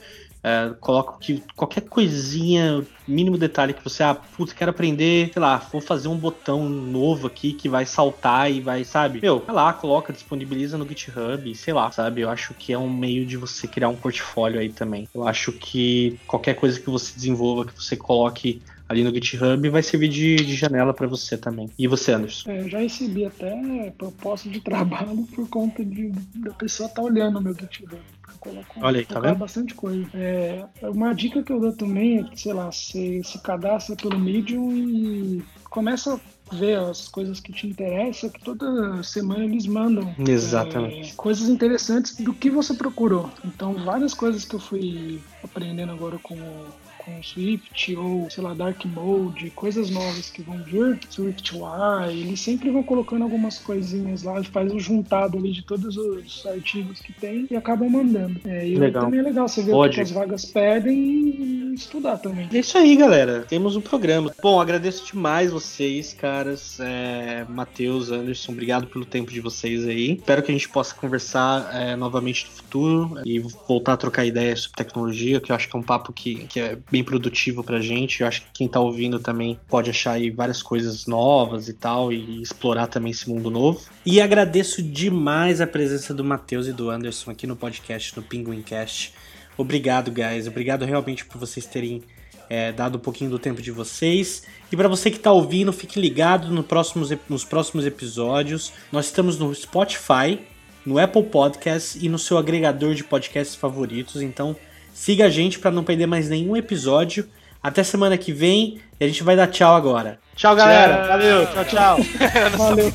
[0.80, 5.80] Coloca que qualquer coisinha, mínimo detalhe que você, ah, putz, quero aprender, sei lá, vou
[5.80, 9.20] fazer um botão novo aqui que vai saltar e vai, sabe?
[9.22, 12.20] Meu, vai lá, coloca, disponibiliza no GitHub, sei lá, sabe?
[12.20, 15.08] Eu acho que é um meio de você criar um portfólio aí também.
[15.14, 19.82] Eu acho que qualquer coisa que você desenvolva, que você coloque ali no GitHub, vai
[19.82, 21.70] servir de, de janela pra você também.
[21.78, 22.50] E você, Anderson?
[22.50, 27.38] É, eu já recebi até proposta de trabalho por conta de, da pessoa estar olhando
[27.38, 27.94] o meu GitHub.
[27.94, 28.00] Eu
[28.38, 29.36] coloco, Olha aí, tá vendo?
[29.36, 30.06] bastante coisa.
[30.14, 34.18] É, uma dica que eu dou também é que, sei lá, você se cadastra pelo
[34.18, 36.14] Medium e começa
[36.50, 41.10] a ver as coisas que te interessam, que toda semana eles mandam Exatamente.
[41.10, 43.30] é, coisas interessantes do que você procurou.
[43.44, 46.66] Então, várias coisas que eu fui aprendendo agora com o
[47.04, 52.40] com o Swift ou, sei lá, Dark Mode, coisas novas que vão vir, SwiftUI, eles
[52.40, 57.12] sempre vão colocando algumas coisinhas lá, faz um juntado ali de todos os artigos que
[57.12, 58.40] tem e acabam mandando.
[58.44, 59.04] É, e Legal.
[59.04, 59.94] também é legal você ver o Pode.
[59.94, 62.48] que as vagas pedem e estudar também.
[62.52, 63.44] É isso aí, galera.
[63.48, 64.32] Temos um programa.
[64.42, 66.78] Bom, agradeço demais vocês, caras.
[66.80, 70.12] É, Matheus, Anderson, obrigado pelo tempo de vocês aí.
[70.12, 74.60] Espero que a gente possa conversar é, novamente no futuro e voltar a trocar ideias
[74.60, 77.80] sobre tecnologia, que eu acho que é um papo que, que é bem produtivo pra
[77.80, 78.20] gente.
[78.20, 82.12] Eu acho que quem tá ouvindo também pode achar aí várias coisas novas e tal,
[82.12, 83.80] e explorar também esse mundo novo.
[84.06, 89.12] E agradeço demais a presença do Matheus e do Anderson aqui no podcast, no Pinguincast.
[89.58, 90.46] Obrigado, guys.
[90.46, 92.00] Obrigado realmente por vocês terem
[92.48, 94.44] é, dado um pouquinho do tempo de vocês.
[94.70, 98.72] E para você que tá ouvindo, fique ligado no próximos, nos próximos episódios.
[98.92, 100.38] Nós estamos no Spotify,
[100.86, 104.22] no Apple Podcasts e no seu agregador de podcasts favoritos.
[104.22, 104.54] Então
[104.94, 107.28] siga a gente para não perder mais nenhum episódio.
[107.62, 110.18] Até semana que vem e a gente vai dar tchau agora.
[110.36, 111.06] Tchau, galera.
[111.08, 111.46] Valeu.
[111.46, 111.98] Tchau, tchau.
[112.56, 112.92] Valeu.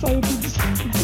[0.00, 0.90] Saiu tudo.